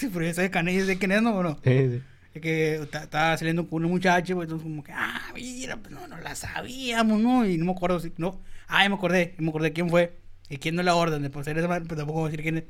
[0.00, 1.34] ya sabes Canellas de quién es, ¿no?
[1.36, 1.58] ¿O no?
[1.64, 2.02] Sí, sí.
[2.34, 5.92] Es que ta- estaba saliendo con una muchacha, pues, entonces como que, ah, mira, pues
[5.92, 7.46] no, no la sabíamos, ¿no?
[7.46, 10.18] Y no me acuerdo si, no, ah, ya me acordé, ya me acordé quién fue
[10.48, 12.64] y quién no la orden de poner esa pero tampoco voy a decir quién es.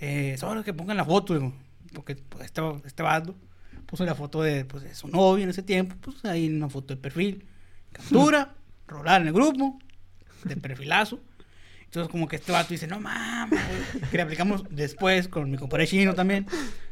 [0.00, 1.52] Eh, solo que pongan la foto, digo,
[1.94, 3.36] porque pues, este, este vato
[3.86, 6.94] puso la foto de, pues, de su novia en ese tiempo, pues ahí una foto
[6.94, 7.46] de perfil,
[7.92, 8.54] captura,
[8.88, 9.78] rolar en el grupo,
[10.44, 11.20] de perfilazo.
[11.96, 15.56] Entonces como que este vato dice, no mames, güey", que le aplicamos después con mi
[15.56, 16.46] compadre chino también.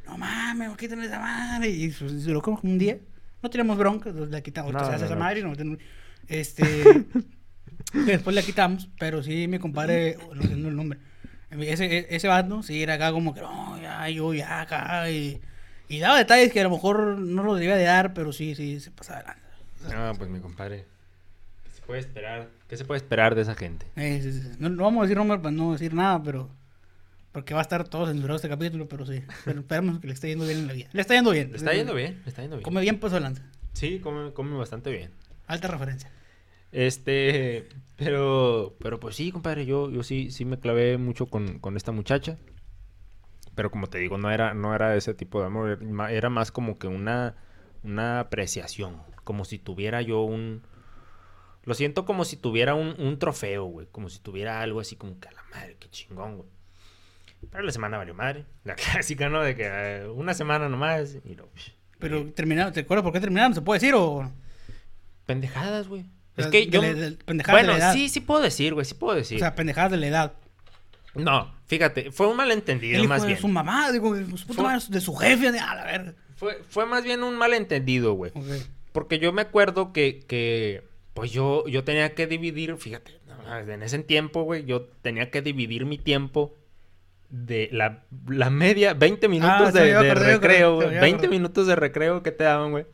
[0.06, 1.68] No mames, ¿por qué tenés esa madre?
[1.68, 2.96] Y pues, se lo como un día.
[3.42, 4.72] No tenemos bronca, la quitamos.
[4.72, 5.20] No, se hace no, esa no.
[5.20, 5.78] madre y no tenemos-
[6.26, 7.04] Este...
[7.92, 10.98] después la quitamos, pero sí mi compadre, no sé el nombre.
[11.50, 15.10] Ese, ese vato, sí, era acá como que, no, ya, yo, ya, acá.
[15.10, 15.38] Y,
[15.90, 18.80] y daba detalles que a lo mejor no los debía de dar, pero sí, sí,
[18.80, 19.42] se pasaba adelante.
[19.94, 20.86] No, pues mi compadre.
[21.84, 22.48] ¿Qué se puede esperar?
[22.68, 23.86] ¿Qué se puede esperar de esa gente?
[23.96, 24.54] Eh.
[24.58, 26.50] No, no vamos a decir nombre para no decir nada, pero.
[27.32, 29.22] Porque va a estar todo censurado este capítulo, pero sí.
[29.44, 30.88] Pero esperamos que le esté yendo bien en la vida.
[30.92, 31.50] Le está yendo bien.
[31.50, 32.64] Le está yendo bien, le está yendo bien.
[32.64, 33.42] Come bien, pues adelante.
[33.72, 35.10] Sí, come, come bastante bien.
[35.46, 36.10] Alta referencia.
[36.70, 41.76] Este, pero, pero pues sí, compadre, yo, yo sí, sí me clavé mucho con, con
[41.76, 42.38] esta muchacha.
[43.54, 45.78] Pero como te digo, no era, no era ese tipo de amor,
[46.10, 47.36] era más como que una,
[47.82, 49.02] una apreciación.
[49.22, 50.62] Como si tuviera yo un...
[51.64, 53.86] Lo siento como si tuviera un, un trofeo, güey.
[53.90, 56.48] Como si tuviera algo así como que a la madre, qué chingón, güey.
[57.50, 58.44] Pero la semana valió madre.
[58.64, 59.42] La clásica, ¿no?
[59.42, 61.48] De que eh, una semana nomás y lo...
[61.98, 63.54] Pero terminaron, ¿te acuerdas por qué terminaron?
[63.54, 64.30] ¿Se puede decir o.?
[65.26, 66.04] Pendejadas, güey.
[66.36, 66.80] Es que de yo...
[66.82, 67.92] de- pendejadas de la edad.
[67.94, 69.36] sí, sí puedo decir, güey, sí puedo decir.
[69.36, 70.32] O sea, pendejadas de la edad.
[71.14, 73.40] No, fíjate, fue un malentendido hijo más de bien.
[73.40, 76.14] su mamá, digo, de su puta Fue- madre, de su jefe, de, a la verga.
[76.36, 78.32] Fue, fue más bien un malentendido, güey.
[78.92, 80.82] Porque yo me acuerdo que, que
[81.14, 83.12] pues yo, yo tenía que dividir, fíjate,
[83.68, 86.56] en ese tiempo, güey, yo tenía que dividir mi tiempo
[87.30, 90.86] de la, la media, 20 minutos Ah, de, recreo, güey.
[90.88, 91.00] acordé.
[91.00, 92.86] 20 minutos de recreo que te daban, güey.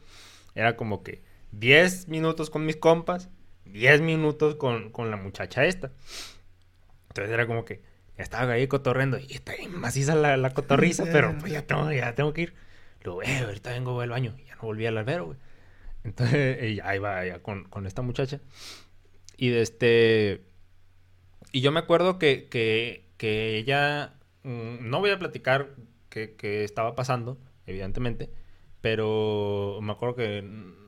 [0.54, 3.28] Era como que 10 minutos con mis compas,
[3.66, 5.90] 10 minutos con, con la muchacha esta.
[7.08, 7.82] Entonces era como que
[8.16, 12.14] estaba ahí cotorreando y está bien maciza la, la cotorriza, pero pues ya tengo, ya
[12.14, 12.54] tengo que ir.
[13.02, 14.34] Luego, eh, ahorita vengo voy al baño.
[14.38, 15.38] Y ya no volví al albero, güey.
[16.04, 18.40] Entonces, y ahí va con, con esta muchacha.
[19.36, 20.44] Y de este.
[21.52, 24.14] Y yo me acuerdo que, que, que ella.
[24.42, 25.74] mm, no voy a platicar
[26.08, 28.30] qué qué estaba pasando, evidentemente.
[28.80, 30.42] Pero me acuerdo que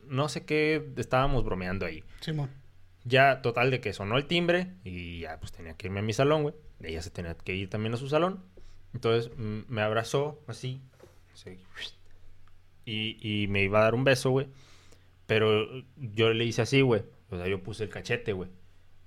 [0.06, 2.04] no sé qué estábamos bromeando ahí.
[2.20, 2.50] Simón.
[3.04, 6.12] Ya, total, de que sonó el timbre y ya, pues tenía que irme a mi
[6.12, 6.54] salón, güey.
[6.82, 8.44] Ella se tenía que ir también a su salón.
[8.94, 10.80] Entonces me abrazó así.
[11.34, 11.58] así,
[12.84, 14.48] y, y me iba a dar un beso, güey.
[15.32, 15.66] Pero
[15.96, 17.02] yo le hice así, güey.
[17.30, 18.50] O sea, yo puse el cachete, güey.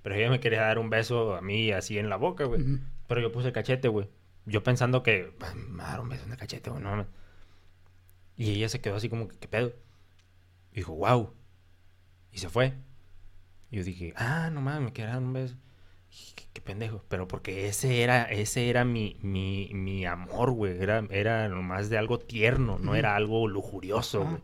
[0.02, 2.64] Pero ella me quería dar un beso a mí así en la boca, güey.
[3.08, 4.10] Pero yo puse el cachete, güey.
[4.48, 6.90] Yo pensando que "Ah, me va a dar un beso en el cachete, güey, no
[6.90, 7.06] mames.
[8.36, 9.74] Y ella se quedó así como que, ¿qué pedo?
[10.72, 11.32] Y dijo, wow.
[12.32, 12.74] Y se fue.
[13.70, 15.56] Y yo dije, ah, no mames, me quiere dar un beso.
[16.36, 17.04] Qué, qué pendejo.
[17.08, 20.82] Pero porque ese era, ese era mi, mi, mi amor, güey.
[20.82, 24.42] Era, era nomás de algo tierno, no era algo lujurioso, güey.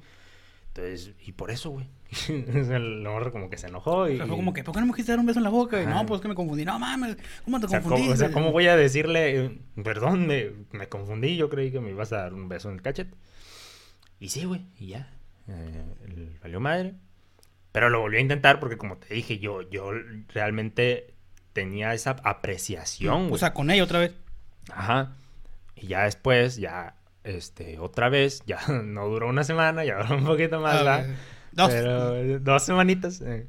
[0.74, 1.88] Entonces, y por eso, güey.
[2.30, 4.17] el morro como que se enojó y...
[4.17, 5.82] Fue como que, ¿por qué no me quisiste dar un beso en la boca?
[5.82, 6.63] Y, no, pues que me confundí.
[6.63, 8.26] No mames, ¿cómo te O sea, ¿cómo, confundiste?
[8.26, 11.89] o sea, ¿cómo voy a decirle, eh, perdón, me, me confundí, yo creí que me
[11.89, 13.13] ibas a dar un beso en el cachete?
[14.19, 15.11] Y sí, güey, y ya.
[15.47, 15.84] Eh,
[16.41, 16.93] valió madre.
[17.72, 19.91] Pero lo volvió a intentar porque, como te dije, yo, yo
[20.34, 21.13] realmente
[21.53, 23.36] tenía esa apreciación, güey.
[23.36, 24.13] O sea, con ella otra vez.
[24.72, 25.15] Ajá.
[25.76, 30.26] Y ya después, ya, este, otra vez, ya no duró una semana, ya duró un
[30.26, 31.05] poquito más, Ah.
[31.53, 31.69] Dos.
[31.69, 33.19] Pero, dos semanitas.
[33.22, 33.45] eh.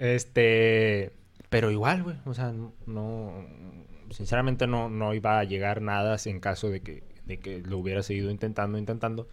[0.00, 1.12] Este,
[1.50, 3.46] pero igual, güey, o sea, no-
[4.10, 8.02] sinceramente no, no iba a llegar nada en caso de que, de que lo hubiera
[8.02, 9.28] seguido intentando, intentando,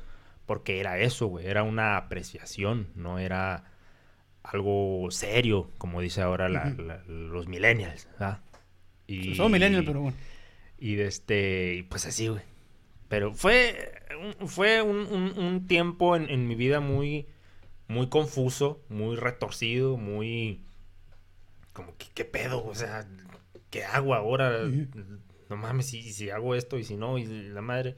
[0.46, 3.66] porque era eso, güey, era una apreciación, no era
[4.44, 6.82] algo serio, como dice ahora la- Ujú.
[6.84, 8.40] la- los millennials, ¿verdad?
[9.08, 10.18] Y, Somos millennials, pero bueno.
[10.78, 12.42] y de este, y pues así, güey.
[13.12, 13.92] Pero fue,
[14.40, 17.28] un- fue un, un- un tiempo en, en mi vida muy,
[17.90, 20.64] muy confuso, muy retorcido, muy...
[21.74, 22.66] Como que, ¿qué pedo?
[22.66, 23.06] O sea,
[23.70, 24.62] ¿qué hago ahora?
[25.50, 27.98] No mames, si, si hago esto y si no, y la madre.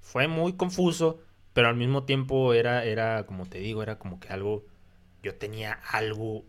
[0.00, 1.20] Fue muy confuso,
[1.52, 4.64] pero al mismo tiempo era, era, como te digo, era como que algo...
[5.20, 6.44] Yo tenía algo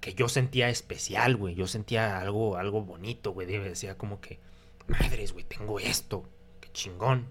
[0.00, 1.54] que yo sentía especial, güey.
[1.54, 3.46] Yo sentía algo, algo bonito, güey.
[3.46, 4.38] Decía como que,
[4.88, 6.24] madres, güey, tengo esto.
[6.72, 7.26] Chingón.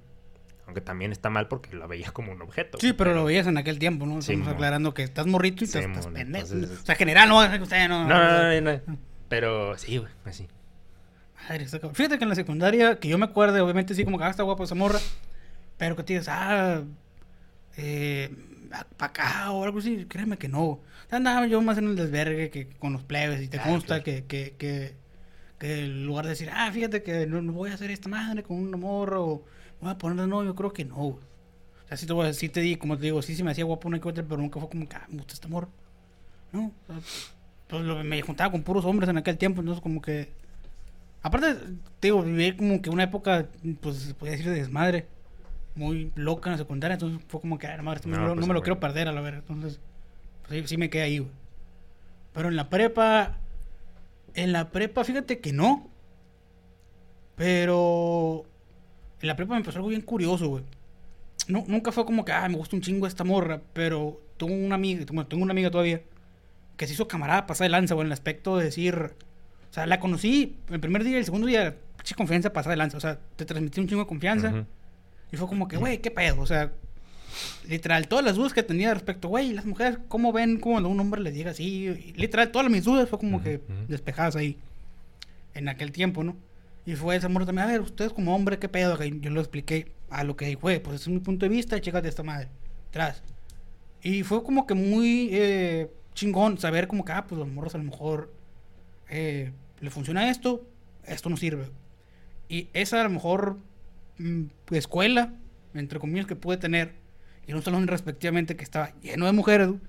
[0.65, 2.77] Aunque también está mal porque lo veía como un objeto.
[2.79, 4.19] Sí, pero lo veías en aquel tiempo, ¿no?
[4.19, 6.45] Estamos aclarando que estás morrito y Sí, estás, pendejo.
[6.53, 8.07] entonces- O sea, general, no, usted no.
[8.07, 8.97] No, no, no, no.
[9.29, 10.47] Pero sí, güey, así.
[11.47, 11.95] Madre, está cabrón.
[11.95, 14.43] Fíjate que en la secundaria, que yo me acuerdo, obviamente sí, como que ah, está
[14.43, 14.99] guapo esa morra.
[15.77, 16.81] Pero que te digas, ah,
[17.77, 18.29] eh,
[18.97, 20.63] para acá o algo así, créeme que no.
[20.63, 23.71] O sea, andaba yo más en el desvergue que con los plebes y te Claro,
[23.71, 24.03] consta claro.
[24.03, 24.95] que, que, que,
[25.59, 28.43] que en lugar de decir, ah, fíjate que no, no voy a hacer esta madre
[28.43, 29.43] con un morro o
[29.81, 30.95] voy a poner de novio, creo que no.
[30.95, 31.15] güey.
[31.85, 33.65] O sea, sí te, voy sí te di, como te digo, sí, sí me hacía
[33.65, 35.69] guapo una que otra, pero nunca fue como que, ah, me gusta este morro.
[36.51, 36.95] No, o sea,
[37.67, 40.29] pues lo- me juntaba con puros hombres en aquel tiempo, entonces como que...
[41.21, 41.55] Aparte,
[41.99, 43.47] te digo, viví como que una época,
[43.81, 45.05] pues se podía decir de desmadre,
[45.75, 48.29] muy loca en la secundaria, entonces fue como que, ah, madre, esto No, me lo-
[48.35, 49.79] pues, no me lo quiero perder a la verga, entonces,
[50.47, 51.31] pues, sí, sí me quedé ahí, güey.
[52.33, 53.37] Pero en la prepa,
[54.35, 55.89] en la prepa, fíjate que no,
[57.35, 58.45] pero
[59.21, 60.63] en la prepa me pasó algo bien curioso, güey.
[61.47, 64.75] No, nunca fue como que, ah, me gusta un chingo esta morra, pero tengo una
[64.75, 66.01] amiga, bueno, tengo una amiga todavía,
[66.77, 69.13] que se hizo camarada pasada de lanza, güey, en el aspecto de decir,
[69.69, 72.77] o sea, la conocí el primer día y el segundo día, pinche confianza pasada de
[72.77, 74.49] lanza, o sea, te transmití un chingo de confianza.
[74.49, 74.65] Ujú.
[75.31, 76.41] Y fue como que, güey, ¿qué pedo?
[76.41, 76.71] O sea,
[77.67, 81.21] literal, todas las dudas que tenía respecto, güey, las mujeres, ¿cómo ven cuando un hombre
[81.21, 82.13] les diga así?
[82.15, 83.85] Literal, todas mis dudas fue como Ujú, que ujú.
[83.87, 84.57] despejadas ahí,
[85.53, 86.35] en aquel tiempo, ¿no?
[86.85, 88.97] Y fue esa morra también, a ver, ustedes como hombre, ¿qué pedo?
[89.03, 92.07] Yo lo expliqué a lo que fue, pues ese es mi punto de vista, chécate
[92.07, 92.47] esta madre,
[92.89, 93.21] atrás.
[94.01, 97.77] Y fue como que muy eh, chingón saber como que, ah, pues los morros a
[97.77, 98.33] lo mejor
[99.09, 99.51] eh,
[99.81, 100.65] le funciona esto,
[101.05, 101.65] esto no sirve.
[102.47, 103.57] Y esa a lo mejor
[104.17, 105.33] mm, escuela,
[105.75, 106.93] entre comillas, que pude tener,
[107.49, 109.79] en un salón respectivamente que estaba lleno de mujeres, güey,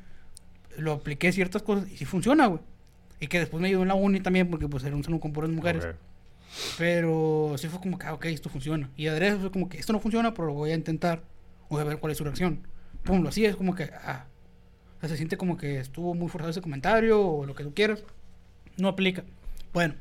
[0.78, 2.60] lo apliqué ciertas cosas y sí funciona, güey.
[3.20, 5.32] Y que después me ayudó en la uni también, porque pues era un salón con
[5.32, 5.84] puras mujeres.
[5.84, 5.94] Ok.
[6.78, 8.90] Pero sí fue como que, ah, ok, esto funciona.
[8.96, 11.22] Y adrede fue como que esto no funciona, pero lo voy a intentar.
[11.68, 12.66] Voy a ver cuál es su reacción.
[13.04, 14.26] Pum, lo así es como que, ah.
[14.96, 17.74] o sea, se siente como que estuvo muy forzado ese comentario o lo que tú
[17.74, 18.02] quieras.
[18.76, 19.24] No aplica.
[19.72, 19.94] Bueno,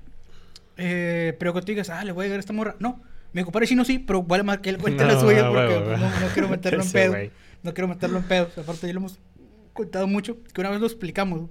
[0.77, 2.75] eh, pero que tú digas, ah, le voy a llegar a esta morra.
[2.79, 3.01] No,
[3.33, 5.97] mi compadre chino sí, pero vale más que él cuente la No, suya no, porque
[5.97, 7.11] no, no quiero meterlo en pedo.
[7.11, 7.31] güey.
[7.63, 8.49] No quiero meterlo en pedo.
[8.57, 9.19] Aparte, ya lo hemos
[9.73, 10.37] contado mucho.
[10.53, 11.49] Que una vez lo explicamos.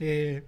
[0.00, 0.44] Eh,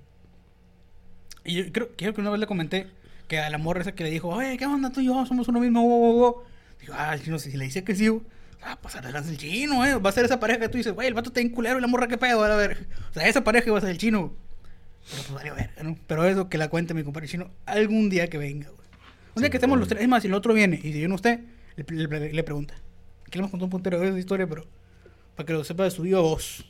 [1.45, 2.87] y yo creo, creo que una vez le comenté
[3.29, 5.25] que a la morra esa que le dijo, oye, ¿qué onda tú y yo?
[5.27, 6.37] Somos uno mismo, wow, wow, wow".
[6.81, 8.23] Digo, ah, el chino, si le dice que sí, güey,
[8.63, 9.95] ah, pues adelante el chino, eh.
[9.97, 11.81] Va a ser esa pareja que tú dices, güey, el vato está en culero y
[11.81, 12.43] la morra, ¿qué pedo?
[12.45, 14.33] A ver, o sea, esa pareja va a ser el chino.
[15.11, 15.99] Pero pues vale verga, ¿no?
[16.07, 18.81] Pero eso que la cuente mi compadre chino algún día que venga, güey.
[19.37, 20.99] Un día Sí, que estemos los tres, es más, si el otro viene y si
[20.99, 21.41] viene usted,
[21.77, 22.75] le, le- le pregunta.
[23.35, 24.65] Aquí le hemos contado un puntero de esa historia, pero
[25.35, 26.65] para que lo sepa de su viva voz.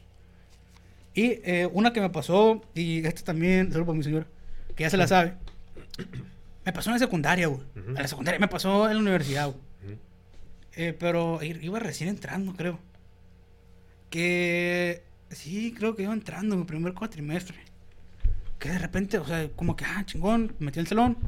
[1.13, 4.27] Y eh, una que me pasó, y esta también, solo para mi señora,
[4.75, 5.35] que ya se la sabe.
[6.65, 7.61] Me pasó en la secundaria, güey.
[7.61, 7.91] Ujú.
[7.91, 9.59] En la secundaria, me pasó en la universidad, güey.
[9.59, 10.01] Ujú.
[10.77, 12.79] Eh, pero iba recién entrando, creo.
[14.09, 17.59] Que sí, creo que iba entrando en mi primer cuatrimestre.
[18.59, 21.19] Que de repente, o sea, como que, ah, chingón, me metí en el salón.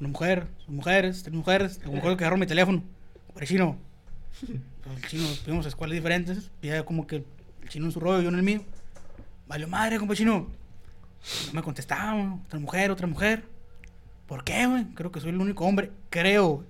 [0.00, 1.80] Una mujer, mujeres, tres mujeres.
[1.82, 2.84] Me acuerdo que agarró mi teléfono.
[3.32, 3.46] Para
[4.48, 5.26] el chino.
[5.44, 6.50] Fuimos a escuelas diferentes.
[6.62, 7.16] Ya como que
[7.62, 8.62] el chino en su rollo, yo en el mío.
[9.46, 10.46] Vale madre, compa chino.
[11.48, 12.42] No me contestaban.
[12.46, 13.44] Otra mujer, otra mujer.
[14.26, 14.84] ¿Por qué, güey?
[14.94, 15.90] Creo que soy el único hombre.
[16.08, 16.66] Creo, güey.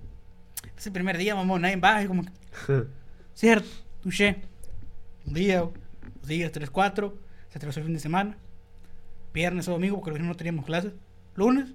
[0.77, 1.61] Es el primer día, mamón.
[1.61, 2.03] Nadie va.
[2.03, 2.31] y como que,
[3.35, 3.69] Cierto,
[4.01, 4.41] touché.
[5.25, 5.59] Un día,
[6.19, 7.17] Los días 3, 4.
[7.49, 8.37] Se atravesó el fin de semana.
[9.33, 10.93] Viernes o domingo, porque viernes no teníamos clases.
[11.35, 11.69] Lunes,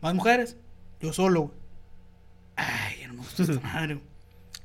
[0.00, 0.56] más mujeres.
[1.00, 1.54] Yo solo, güey.
[2.56, 4.06] Ay, ya no me esta madre, güey.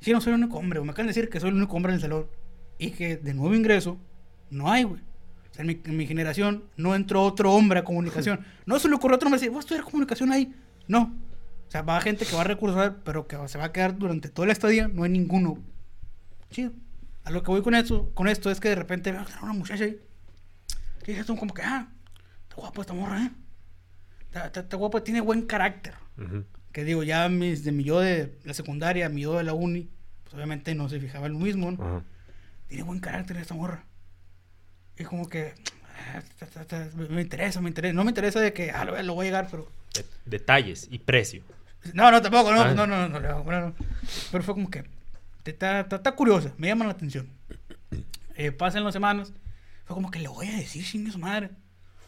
[0.04, 0.86] Sí, no soy el único hombre, güey.
[0.86, 2.26] Me acaban de decir que soy el único hombre en el salón.
[2.78, 3.98] Y que de nuevo ingreso,
[4.50, 5.00] no hay, güey.
[5.50, 8.44] O sea, en mi, en mi generación no entró otro hombre a comunicación.
[8.66, 10.54] No se le ocurrió a otro hombre decir, voy a estudiar comunicación ahí.
[10.88, 11.14] No.
[11.66, 14.28] O sea, va gente que va a recursar, pero que se va a quedar durante
[14.28, 14.88] toda la estadía.
[14.88, 15.58] No hay ninguno.
[16.50, 16.72] Chido.
[17.24, 19.54] A lo que voy con esto, con esto es que de repente veo era una
[19.54, 19.98] muchacha ahí.
[21.02, 21.88] Que dije, esto como que, ah,
[22.42, 23.30] está guapo esta morra, ¿eh?
[24.26, 25.94] Está, está- está guapa, tiene buen carácter.
[26.18, 26.44] Ujú.
[26.74, 29.88] Que digo, ya mis, de mi yo de la secundaria, mi yo de la uni,
[30.24, 31.82] pues obviamente no se fijaba en lo mismo, ¿no?
[31.82, 32.02] Ajá.
[32.66, 33.84] Tiene buen carácter esta morra.
[34.98, 35.54] Y como que,
[36.14, 37.94] ah, ta, ta, ta, me- me interesa, me interesa.
[37.94, 39.70] No me interesa de que, ah, lo, lo voy a llegar, pero...
[39.94, 41.44] De- detalles y precio.
[41.92, 42.74] No, no, tampoco, no, Ah.
[42.74, 43.74] no, no, no, no, no, no.
[44.32, 44.84] Pero fue como que,
[45.44, 47.28] está, curiosa, me llama la atención.
[48.34, 49.32] Eh, pasan las semanas,
[49.84, 51.50] fue como que le voy a decir, chingue su madre.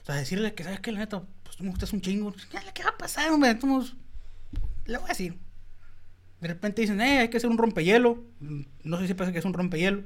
[0.02, 0.90] O sea, decirle que, ¿sabes qué?
[0.90, 2.34] La neta, pues tú me gustas un chingo.
[2.74, 3.50] ¿Qué va a pasar, hombre?
[3.52, 3.94] Estamos-
[4.86, 5.38] Le voy a decir.
[6.40, 8.24] De repente dicen, eh, hay que hacer un rompehielo.
[8.84, 10.02] No sé si pasa que es un rompehielo.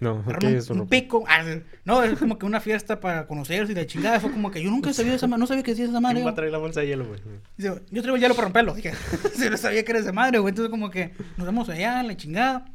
[0.00, 1.24] No, Agarran ¿qué un, es un un pico.
[1.28, 1.42] Ah,
[1.84, 4.20] no, es como que una fiesta para conocerse y la chingada.
[4.20, 6.16] Fue como que yo nunca sabía esa madre, no sabía que decía esa madre.
[6.16, 6.36] ¿Quién va a güey.
[6.36, 7.20] traer la bolsa de hielo, güey?
[7.56, 8.74] Dice, yo traigo el hielo para romperlo.
[8.74, 8.92] Dije,
[9.34, 10.50] si no sabía que era esa madre, güey.
[10.50, 12.66] Entonces, como que nos vamos allá, la chingada.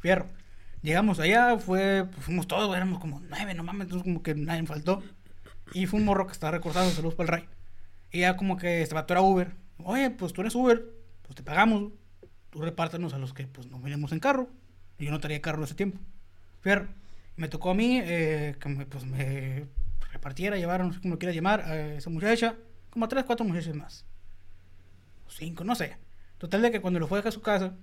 [0.00, 0.26] Fierro.
[0.82, 3.86] Llegamos allá, fue, pues, fuimos todos, güey, éramos como nueve, no mames.
[3.86, 5.02] Entonces, como que nadie me faltó.
[5.72, 7.48] Y fue un morro que estaba recortado, saludos para el Ray.
[8.12, 9.52] Y ya, como que este vato era Uber.
[9.84, 10.84] Oye, pues tú eres Uber,
[11.28, 11.92] pues te pagamos.
[12.50, 14.48] Tú repártanos a los que, pues, no venimos en carro.
[14.98, 16.00] Y yo no traía carro en ese tiempo.
[16.60, 16.88] Fierro.
[17.36, 19.66] Me tocó a mí eh, que me, pues, me
[20.10, 22.56] repartiera, llevara, no sé cómo lo quieras llamar, a esa muchacha,
[22.90, 24.04] como a tres, cuatro muchachas más
[25.28, 25.96] o cinco, no sé.
[26.38, 27.76] Total de que cuando lo fue a dejar a su casa,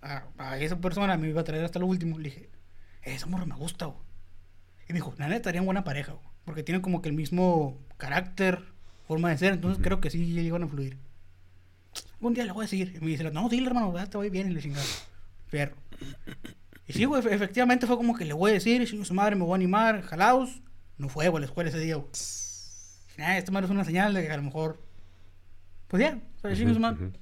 [0.00, 2.50] a, a esa persona me iba a traer hasta lo último, le dije,
[3.02, 3.98] esa morra me gusta, güey.
[4.88, 6.26] Y me dijo, la neta, estarían buena pareja, güey.
[6.44, 8.64] Porque tienen como que el mismo carácter,
[9.06, 10.98] forma de ser, entonces creo que sí llegan a fluir.
[12.20, 14.30] Un día le voy a decir, y me dice, no, dile hermano, ya te voy
[14.30, 14.84] bien y le chingada.
[15.48, 15.76] Fierro.
[16.86, 19.36] Y sí, güey, efe- efectivamente fue como que le voy a decir, y su madre
[19.36, 20.62] me voy a animar, jalaos.
[20.98, 22.08] No fue, güey, a la escuela ese día, güey.
[23.18, 24.80] Nah, esta madre es una señal de que a lo mejor,
[25.88, 27.06] pues ya, o sea, chingue su madre.
[27.06, 27.16] Ujú.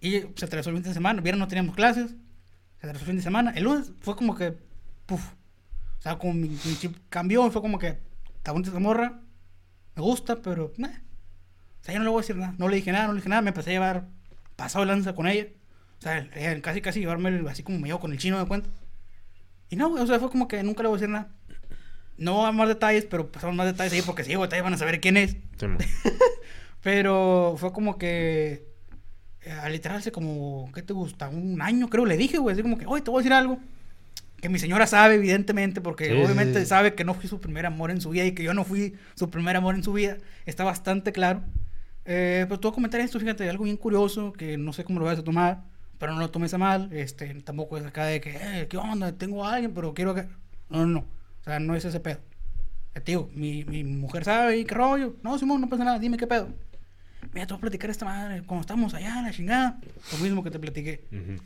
[0.00, 1.20] Y se atravesó el fin de semana.
[1.20, 2.10] Viernes no teníamos clases.
[2.10, 3.52] Se atravesó el fin de semana.
[3.56, 4.54] El lunes fue como que.
[5.06, 5.32] Puf.
[5.98, 7.50] O sea, como mi, mi chip cambió.
[7.50, 7.98] Fue como que.
[8.36, 9.20] Está bonita esa morra.
[9.96, 10.72] Me gusta, pero.
[10.76, 10.90] Nah.
[11.84, 12.54] O sea, yo no le voy a decir nada.
[12.56, 13.42] No le dije nada, no le dije nada.
[13.42, 14.06] Me empecé a llevar.
[14.56, 15.48] Pasado de lanza con ella.
[15.98, 18.46] O sea, eh, casi, casi llevarme el- así como me llevo con el chino de
[18.46, 18.70] cuenta.
[19.68, 21.28] Y no, güey, o sea, fue como que nunca le voy a decir nada.
[22.16, 24.64] No voy a dar más detalles, pero pasaron más detalles ahí porque sí, güey, detalles
[24.64, 25.32] van a saber quién es.
[25.58, 25.66] Sí.
[26.82, 28.66] Pero fue como que.
[29.42, 30.70] eh, a literal hace como.
[30.74, 31.28] ¿Qué te gusta?
[31.28, 32.52] Un año, creo, le dije, güey.
[32.54, 33.58] Así como que, oye, te voy a decir algo.
[34.40, 36.66] Que mi señora sabe, evidentemente, porque sí, obviamente sí.
[36.66, 38.94] sabe que no fui su primer amor en su vida y que yo no fui
[39.14, 40.18] su primer amor en su vida.
[40.44, 41.42] Está bastante claro.
[42.04, 45.00] Eh, pero te voy a comentar esto, fíjate, algo bien curioso que no sé cómo
[45.00, 45.64] lo vas a tomar,
[45.98, 46.92] pero no lo tomes a mal.
[46.92, 49.12] Este, tampoco es acá de que, eh, ¿qué onda?
[49.12, 50.22] Tengo a alguien, pero quiero que.
[50.68, 51.00] No, no, no.
[51.00, 52.20] O sea, no es ese pedo.
[52.92, 55.16] Te digo, mi, mi mujer sabe y qué rollo.
[55.22, 56.48] No, Simón, no pasa nada, dime qué pedo.
[57.32, 58.42] Mira, te voy a platicar esta madre.
[58.46, 59.80] Cuando estamos allá, la chingada.
[60.12, 61.04] Lo mismo que te platiqué.
[61.10, 61.42] Ujú.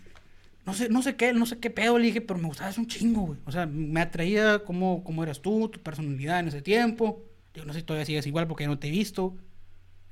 [0.67, 2.87] No sé, no sé qué, no sé qué pedo le dije, pero me gustabas un
[2.87, 3.41] chingo, güey.
[3.47, 7.23] O sea, me atraía cómo, cómo eras tú, tu personalidad en ese tiempo.
[7.55, 9.35] Yo no sé si todavía sigues igual porque ya no te he visto.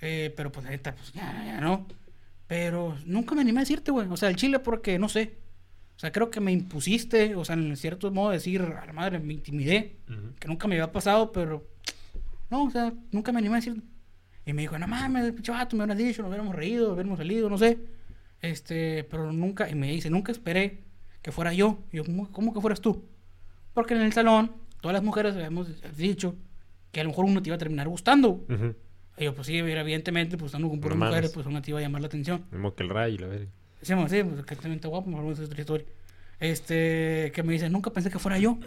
[0.00, 1.86] Eh, pero pues neta, pues ya, ya no.
[2.46, 4.08] Pero nunca me animé a decirte, güey.
[4.08, 5.34] O sea, el chile porque, no sé.
[5.96, 9.18] O sea, creo que me impusiste, o sea, en cierto modo decir, a la madre,
[9.18, 9.96] me intimidé.
[10.38, 11.66] Que nunca me había pasado, pero...
[12.50, 13.82] No, o sea, nunca me animé a decir...
[14.44, 17.50] Y me dijo, no mames, pinche vato, me hubieras dicho, nos hubiéramos reído, hubiéramos salido,
[17.50, 17.78] no sé.
[18.40, 20.84] Este, pero nunca, y me dice, nunca esperé
[21.20, 21.80] que fuera yo.
[21.90, 23.04] Y yo, ¿cómo, cómo que fueras tú?
[23.74, 26.36] Porque en el salón, todas las mujeres habíamos dicho
[26.92, 28.44] que a lo mejor uno te iba a terminar gustando.
[28.48, 28.54] Y
[29.18, 31.12] yo, pues sí, evidentemente, pues estando con puras No mames.
[31.12, 32.44] mujeres, pues una te iba a llamar la atención.
[32.50, 33.50] Mismo que el rayo, la verga.
[33.80, 35.86] Decíamos, sí, pues que también está guapo, mejor esa es otra historia.
[36.38, 38.58] Este, que me dice, nunca pensé que fuera yo.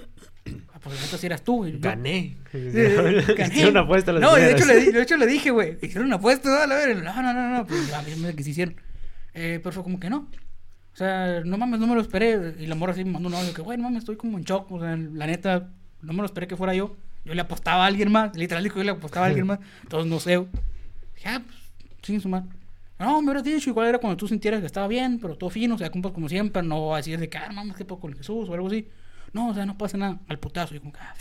[0.73, 1.67] Ah, pues la sí eras tú.
[1.67, 2.37] Y yo, Gané.
[2.51, 2.77] Sí, sí,
[3.37, 3.47] gané.
[3.53, 5.51] Hicieron una apuesta a las No, y de hecho, le, di- de hecho le dije,
[5.51, 5.77] güey.
[5.81, 6.73] Hicieron una apuesta, ¿no?
[6.73, 7.67] A ver, no, no, no, no.
[7.67, 8.75] Pues a mí me que se hicieron.
[9.35, 10.29] Eh, pero fue como que no.
[10.91, 12.55] O sea, no mames, no me lo esperé.
[12.59, 14.43] Y la morra así me mandó un audio que, güey, no mames, estoy como en
[14.45, 14.71] shock.
[14.71, 15.69] O sea, la neta,
[16.01, 16.95] no me lo esperé que fuera yo.
[17.25, 18.35] Yo le apostaba a alguien más.
[18.35, 19.59] Literal, dijo, yo le apostaba a alguien más.
[19.83, 20.37] Entonces, no sé.
[21.15, 21.57] Dije, ah, pues,
[22.01, 22.49] sin su madre.
[22.97, 25.75] No, me hubieras dicho, igual era cuando tú sintieras que estaba bien, pero todo fino,
[25.75, 28.49] o sea, compas como siempre, no así de que, ah, mames, qué poco con Jesús
[28.49, 28.89] o algo así.
[29.31, 30.75] No, o sea, no pasa nada, al putazo.
[30.75, 31.13] Y como que, ah.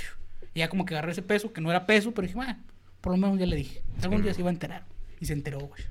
[0.55, 2.57] Y ya como que agarré ese peso, que no era peso, pero dije, bueno,
[3.01, 3.83] por lo menos ya le dije.
[4.03, 4.85] Algún día se iba a enterar.
[5.21, 5.83] Y se enteró, güey.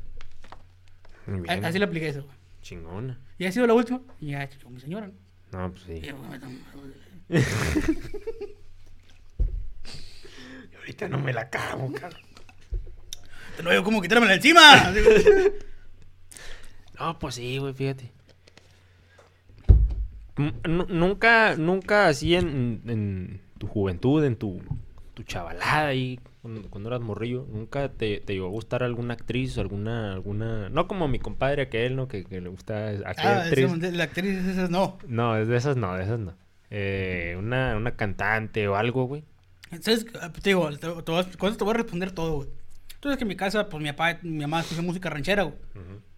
[1.28, 1.64] Bien.
[1.64, 2.36] Así le apliqué eso, güey.
[2.62, 3.20] Chingona.
[3.38, 4.01] Y ha sido la última.
[4.20, 5.14] Y ya, yo, mi señora, ¿no?
[5.58, 5.93] No, pues sí.
[5.93, 6.47] Y yo, "Bueno,
[10.88, 12.21] Ahorita no me la acabo, cabrón.
[13.61, 14.93] No veo cómo quitármela encima.
[16.97, 18.09] No, pues sí, güey, fíjate.
[20.65, 24.61] Nunca, nunca así en, en tu juventud, en tu,
[25.13, 29.57] tu chavalada ahí, cuando, cuando eras morrillo, nunca te, te llegó a gustar alguna actriz,
[29.57, 32.07] alguna, alguna, no como mi compadre aquel, ¿no?
[32.07, 33.73] Que, que le gusta aquella Ah, actriz.
[33.73, 34.99] ese- la actriz esas no.
[35.07, 36.33] No, es de esas no, de esas no.
[36.69, 39.23] Eh, una, una cantante o algo, güey.
[39.82, 40.05] ¿Sabes?
[40.05, 42.49] Te digo, te, te voy te voy a responder todo, güey.
[43.01, 45.55] Sabes que en mi casa, pues mi papá, mi mamá escucha música ranchera, güey.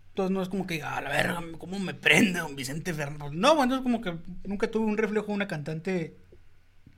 [0.10, 3.38] Entonces no es como que, a la verga, ¿cómo me prende don Vicente Fernández?
[3.38, 6.18] No, bueno, es como que nunca tuve un reflejo de una cantante,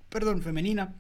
[0.10, 0.96] perdón, femenina.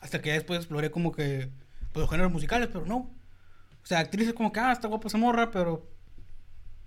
[0.00, 1.50] Hasta que ya después exploré como que,
[1.92, 2.96] pues los géneros musicales, pero no.
[2.96, 5.90] O sea, actrices como que, ah, está guapa esa morra, pero...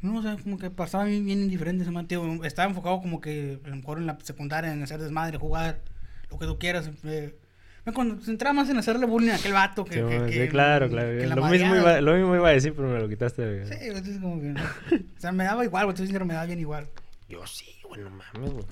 [0.01, 2.47] No, o sea, como que pasaba bien, bien indiferente ese.
[2.47, 5.82] Estaba enfocado como que, a lo mejor en la secundaria, en hacer desmadre, jugar,
[6.30, 6.89] lo que tú quieras.
[7.03, 7.38] eh.
[7.93, 9.95] Cuando se entraba más en hacerle bullying a aquel vato que...
[9.95, 11.07] Sí, que- sí, que- claro, claro.
[11.17, 13.43] que Lo mismo, iba, lo mismo iba a decir, pero me lo quitaste.
[13.45, 13.67] güey.
[13.67, 14.47] Sí, entonces como que...
[14.47, 14.61] no.
[14.63, 16.87] O sea, me daba igual, güey, estoy sincero, me daba bien igual.
[17.27, 18.65] Yo sí, güey, no mames, güey.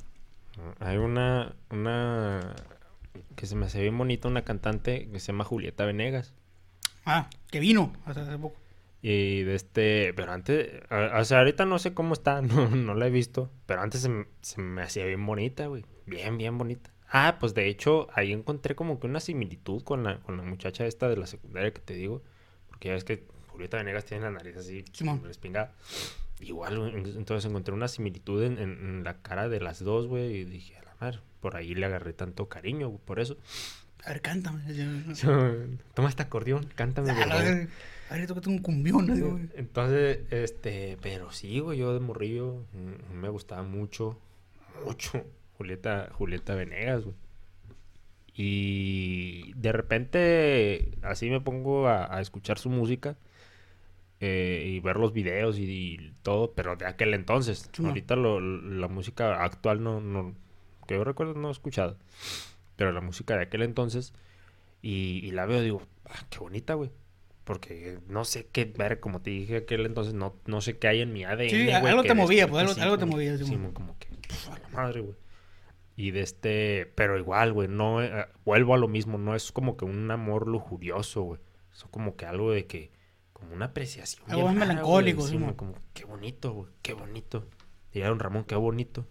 [0.80, 2.55] Hay una, una
[3.36, 6.34] que se me hace bien bonita, una cantante que se llama Julieta Venegas.
[7.05, 8.57] Ah, que vino hasta hace poco.
[9.03, 12.95] Y de este, pero antes, a- o sea, ahorita no sé cómo está, no, no
[12.95, 15.86] la he visto, pero antes se, me- se me hacía bien bonita, güey.
[16.07, 16.89] Bien, bien bonita.
[17.10, 20.86] Ah, pues de hecho, ahí encontré como que una similitud con la, con la muchacha
[20.86, 22.22] esta de la secundaria que te digo.
[22.70, 25.22] Porque ya ves que Julieta Venegas tiene la nariz así, Simón.
[25.24, 25.74] respingada.
[26.39, 30.36] Igual, entonces encontré una similitud en, en- en la cara de las dos, güey.
[30.36, 33.38] Y dije, a la madre, por ahí le agarré tanto cariño, güey, por eso.
[34.05, 34.62] A ver, cántame.
[35.95, 37.12] Toma este acordeón, cántame.
[37.12, 37.43] A por favor.
[37.43, 37.70] ver,
[38.10, 39.08] a ver, tócate un cumbión.
[39.08, 39.49] güey.
[39.55, 44.20] Entonces, este, pero sí, güey, yo de morrillo mm, me gustaba mucho,
[44.86, 45.26] mucho
[45.58, 47.16] Julieta, Julieta Venegas, güey.
[48.39, 53.18] Y de repente, así me pongo a, a escuchar su música
[54.20, 57.70] eh, y ver los videos y, y todo, pero de aquel entonces.
[57.74, 57.84] Sí.
[57.86, 60.36] Ahorita lo- la música actual no, no,
[60.88, 61.97] que yo recuerdo no he escuchado,
[62.76, 64.14] pero la música de aquel entonces
[64.84, 66.91] y, y la veo digo, ah, qué bonita, güey.
[67.43, 71.01] Porque no sé qué ver, como te dije aquel entonces, no, no sé qué hay
[71.01, 71.49] en mi ADN.
[71.49, 73.62] Sí, güey, algo te movía, pues, algo- algo te movía, sí, Simón.
[73.62, 74.10] mon, como que,
[74.51, 75.16] a la madre, güey.
[75.98, 79.78] Y de este, pero igual, güey, no, eh, vuelvo a lo mismo, no es como
[79.78, 81.41] que un amor lujurioso, güey.
[81.74, 82.91] Es como que algo de que,
[83.34, 84.24] como una apreciación.
[84.30, 87.48] Algo más melancólico, güey, sí, como, qué bonito, güey, qué bonito.
[87.91, 89.08] Diría don Ramón, qué bonito.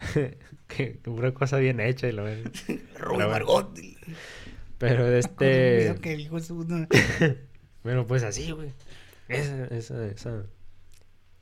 [0.66, 2.50] que, una cosa bien hecha y lo ven.
[3.16, 3.72] Margot.
[4.78, 5.94] Pero de este.
[6.02, 6.88] Que de su- no.
[7.84, 8.72] Bueno, pues así, güey.
[9.28, 10.42] Esa, esa, esa.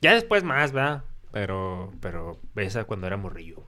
[0.02, 1.04] Ya después más, ¿verdad?
[1.32, 3.66] Pero, pero esa cuando era morrillo.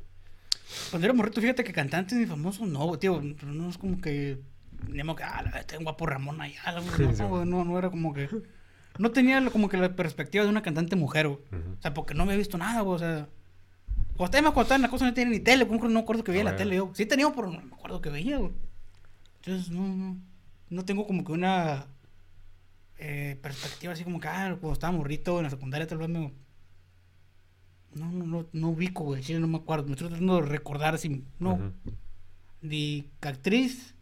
[0.90, 3.20] Cuando era morrito, fíjate que cantantes ni famosos, no, tío.
[3.20, 4.40] No es como que.
[4.88, 6.54] Digamos que, ah, este guapo Ramón güey,
[7.14, 7.22] Sí.
[7.22, 8.28] No, no, no era como que.
[8.98, 11.40] No tenía como que la perspectiva de una cantante mujer, güey.
[11.78, 12.96] O sea, porque no me he visto nada, güey.
[12.96, 13.28] O sea,
[14.16, 16.24] cuando estaba más cuando estaba en la cosa no tenía ni tele, no me acuerdo
[16.24, 16.90] que veía la tele yo.
[16.94, 18.52] Sí tenía, pero no me acuerdo que veía, güey.
[19.36, 20.18] Entonces, no, no,
[20.68, 21.86] no tengo como que una
[22.98, 26.34] eh, perspectiva así como que, ah, cuando estaba morrito en la secundaria tal vez me...
[27.94, 29.86] No, no, no, no ubico, güey, sí, no me acuerdo.
[29.86, 31.24] Me estoy tratando de recordar si...
[31.38, 31.72] No,
[32.62, 33.94] ni actriz,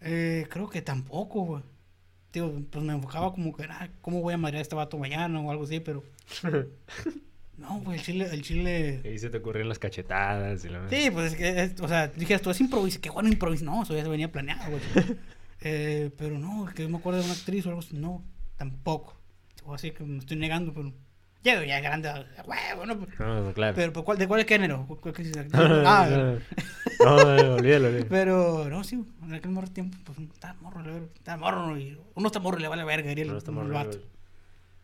[0.00, 1.62] eh, creo que tampoco, güey.
[2.30, 5.40] Tío, pues me enfocaba como que, ah, ¿cómo voy a madrear a este vato mañana
[5.40, 5.80] o algo así?
[5.80, 6.02] Pero...
[7.58, 9.00] No, güey, el chile, el chile...
[9.02, 11.88] Y ahí se te ocurrían las cachetadas y la Sí, pues es que, es- o
[11.88, 14.80] sea, dije, esto es improviso, qué bueno improviso, no, eso ya se venía planeado, güey.
[15.62, 18.22] eh, pero no, que yo me acuerdo de una actriz o algo así, no,
[18.56, 19.16] tampoco.
[19.64, 20.92] O así que me estoy negando, pero
[21.44, 22.10] ya, ya grande,
[22.44, 22.58] pues,
[23.18, 23.74] No, no, claro.
[23.76, 24.84] pero, pero ¿cuál, ¿de cuál género?
[24.86, 25.46] ¿Cuál- cuál que dices?
[25.52, 26.34] no, no, ah, no,
[27.04, 28.06] no, no, olvídalo, olvídalo.
[28.08, 30.82] pero no, sí, en aquel morro tiempo, pues está morro,
[31.14, 33.98] está morro, y uno está morro, le vale verga, diría el, No, estamos el vato.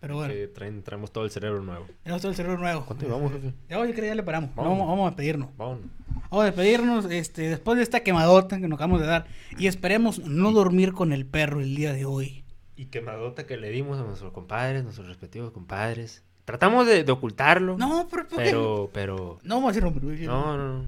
[0.00, 1.86] Pero bueno, Que traen, traemos todo el cerebro nuevo.
[2.02, 2.84] tenemos todo el cerebro nuevo.
[2.84, 3.54] ¿Cuánto llevamos, jefe?
[3.70, 4.54] Ya, oye, creo que ya le paramos.
[4.54, 5.48] Vamos, vamos a despedirnos.
[5.56, 5.84] Vámonos.
[6.30, 9.24] Vamos a despedirnos este, después de esta quemadota que nos acabamos de dar.
[9.56, 12.44] Y esperemos no dormir con el perro el día de hoy.
[12.76, 16.22] Y quemadota que le dimos a nuestros compadres, nuestros respectivos compadres.
[16.44, 17.76] Tratamos de, de ocultarlo.
[17.78, 18.28] No, pero.
[18.28, 18.44] ¿por qué?
[18.44, 19.38] Pero, pero.
[19.44, 20.26] No vamos a decir nombre.
[20.26, 20.84] No, no, no.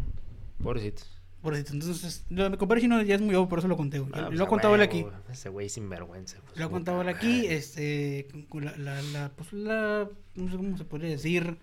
[0.62, 1.10] Pobrecitos.
[1.42, 3.76] Por eso, entonces, lo de mi compadre chino ya es muy obvio, por eso lo
[3.76, 4.00] conté.
[4.00, 4.10] güey.
[4.14, 5.06] Ah, lo pues he a contado él aquí.
[5.30, 6.38] Ese güey sinvergüenza.
[6.44, 7.46] pues, Lo he contado él aquí.
[7.46, 8.26] Este.
[8.52, 10.08] La, la, la, pues la.
[10.34, 11.56] No sé cómo se podría decir.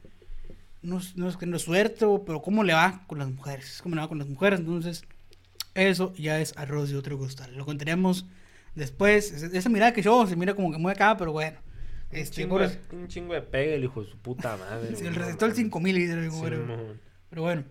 [0.81, 3.79] No, es- no es que no es suerte, pero cómo le va con las mujeres.
[3.83, 4.59] Cómo le va con las mujeres.
[4.59, 5.03] Entonces,
[5.75, 7.53] eso ya es arroz de otro costal.
[7.55, 8.25] Lo contaremos
[8.75, 9.31] después.
[9.31, 11.57] Esa mirada que yo se mira como que muy acá, pero bueno.
[12.13, 12.59] Un Este, chingo,
[12.91, 14.95] un chingo de pega el hijo de su puta madre.
[14.95, 15.15] Sí, el.
[15.53, 17.01] 5000 dice el güey, Simón.
[17.29, 17.63] Pero bueno.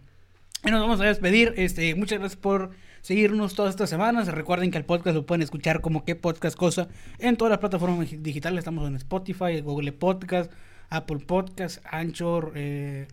[0.65, 1.55] Y nos vamos a despedir.
[1.57, 2.71] Este, muchas gracias por
[3.01, 4.29] seguirnos todas estas semanas.
[4.29, 6.89] Recuerden que el podcast lo pueden escuchar como qué podcast cosa
[7.19, 8.59] en todas las plataformas digitales.
[8.59, 10.53] Estamos en Spotify, Google Podcast,
[10.91, 13.09] Apple Podcast, Anchor, eh,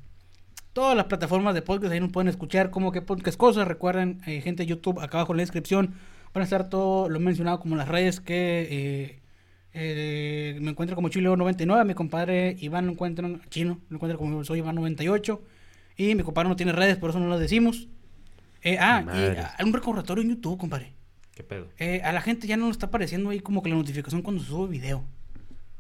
[0.74, 1.94] todas las plataformas de podcast.
[1.94, 3.66] Ahí nos pueden escuchar como qué podcast cosa.
[3.66, 5.96] Recuerden, eh, gente de YouTube, acá abajo en la descripción
[6.34, 9.20] van a estar todo lo mencionado como las redes que eh,
[9.74, 11.86] eh, me encuentro como Chile99.
[11.86, 15.40] Mi compadre Iván lo encuentra chino, lo encuentra como soy Iván98.
[15.98, 17.88] Y mi compadre no tiene redes, por eso no lo decimos.
[18.62, 20.94] Eh, ah, y ah, un recordatorio en YouTube, compadre.
[21.36, 21.68] ¿Qué pedo?
[21.78, 24.42] Eh, a la gente ya no le está apareciendo ahí como que la notificación cuando
[24.42, 25.04] se sube video.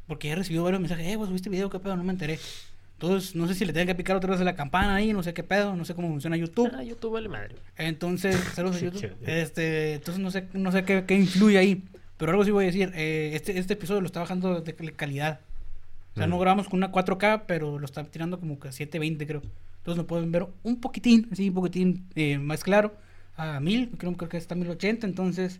[0.07, 2.39] Porque he recibido varios mensajes, eh, vos subiste video, qué pedo, no me enteré.
[2.93, 5.23] Entonces, no sé si le tengo que picar otra vez a la campana ahí, no
[5.23, 6.69] sé qué pedo, no sé cómo funciona YouTube.
[6.73, 7.55] Ah, YouTube vale madre.
[7.77, 9.15] Entonces, saludos a YouTube.
[9.25, 11.83] Este, entonces no sé, no sé qué, qué influye ahí.
[12.19, 14.93] Pero algo sí voy a decir, eh, este, este episodio lo está bajando de cal-
[14.95, 15.39] calidad.
[16.13, 16.29] O sea, Mm.
[16.29, 19.41] no grabamos con una 4K, pero lo está tirando como que a 720, creo.
[19.77, 22.93] Entonces lo pueden ver un poquitín, así, un poquitín eh, más claro.
[23.37, 25.59] A 1000, creo, creo que está a 1080, entonces...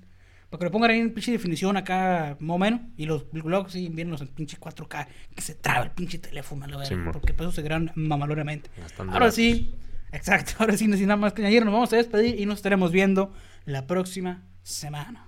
[0.50, 2.82] Para que lo pongan ahí en pinche definición acá, más o menos.
[2.98, 5.08] Y los vlogs sí vienen los en pinche 4K.
[5.36, 6.90] Que se traba el pinche teléfono, la verdad.
[6.90, 7.12] Simón.
[7.14, 8.72] porque por eso se graban mamaloramente.
[9.14, 9.76] Ahora sí,
[10.12, 10.54] exacto.
[10.58, 11.64] Ahora sí, no sin nada más que añadir.
[11.64, 13.32] Nos vamos a despedir y nos estaremos viendo
[13.66, 15.28] la próxima semana.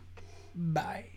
[0.55, 1.10] Bye.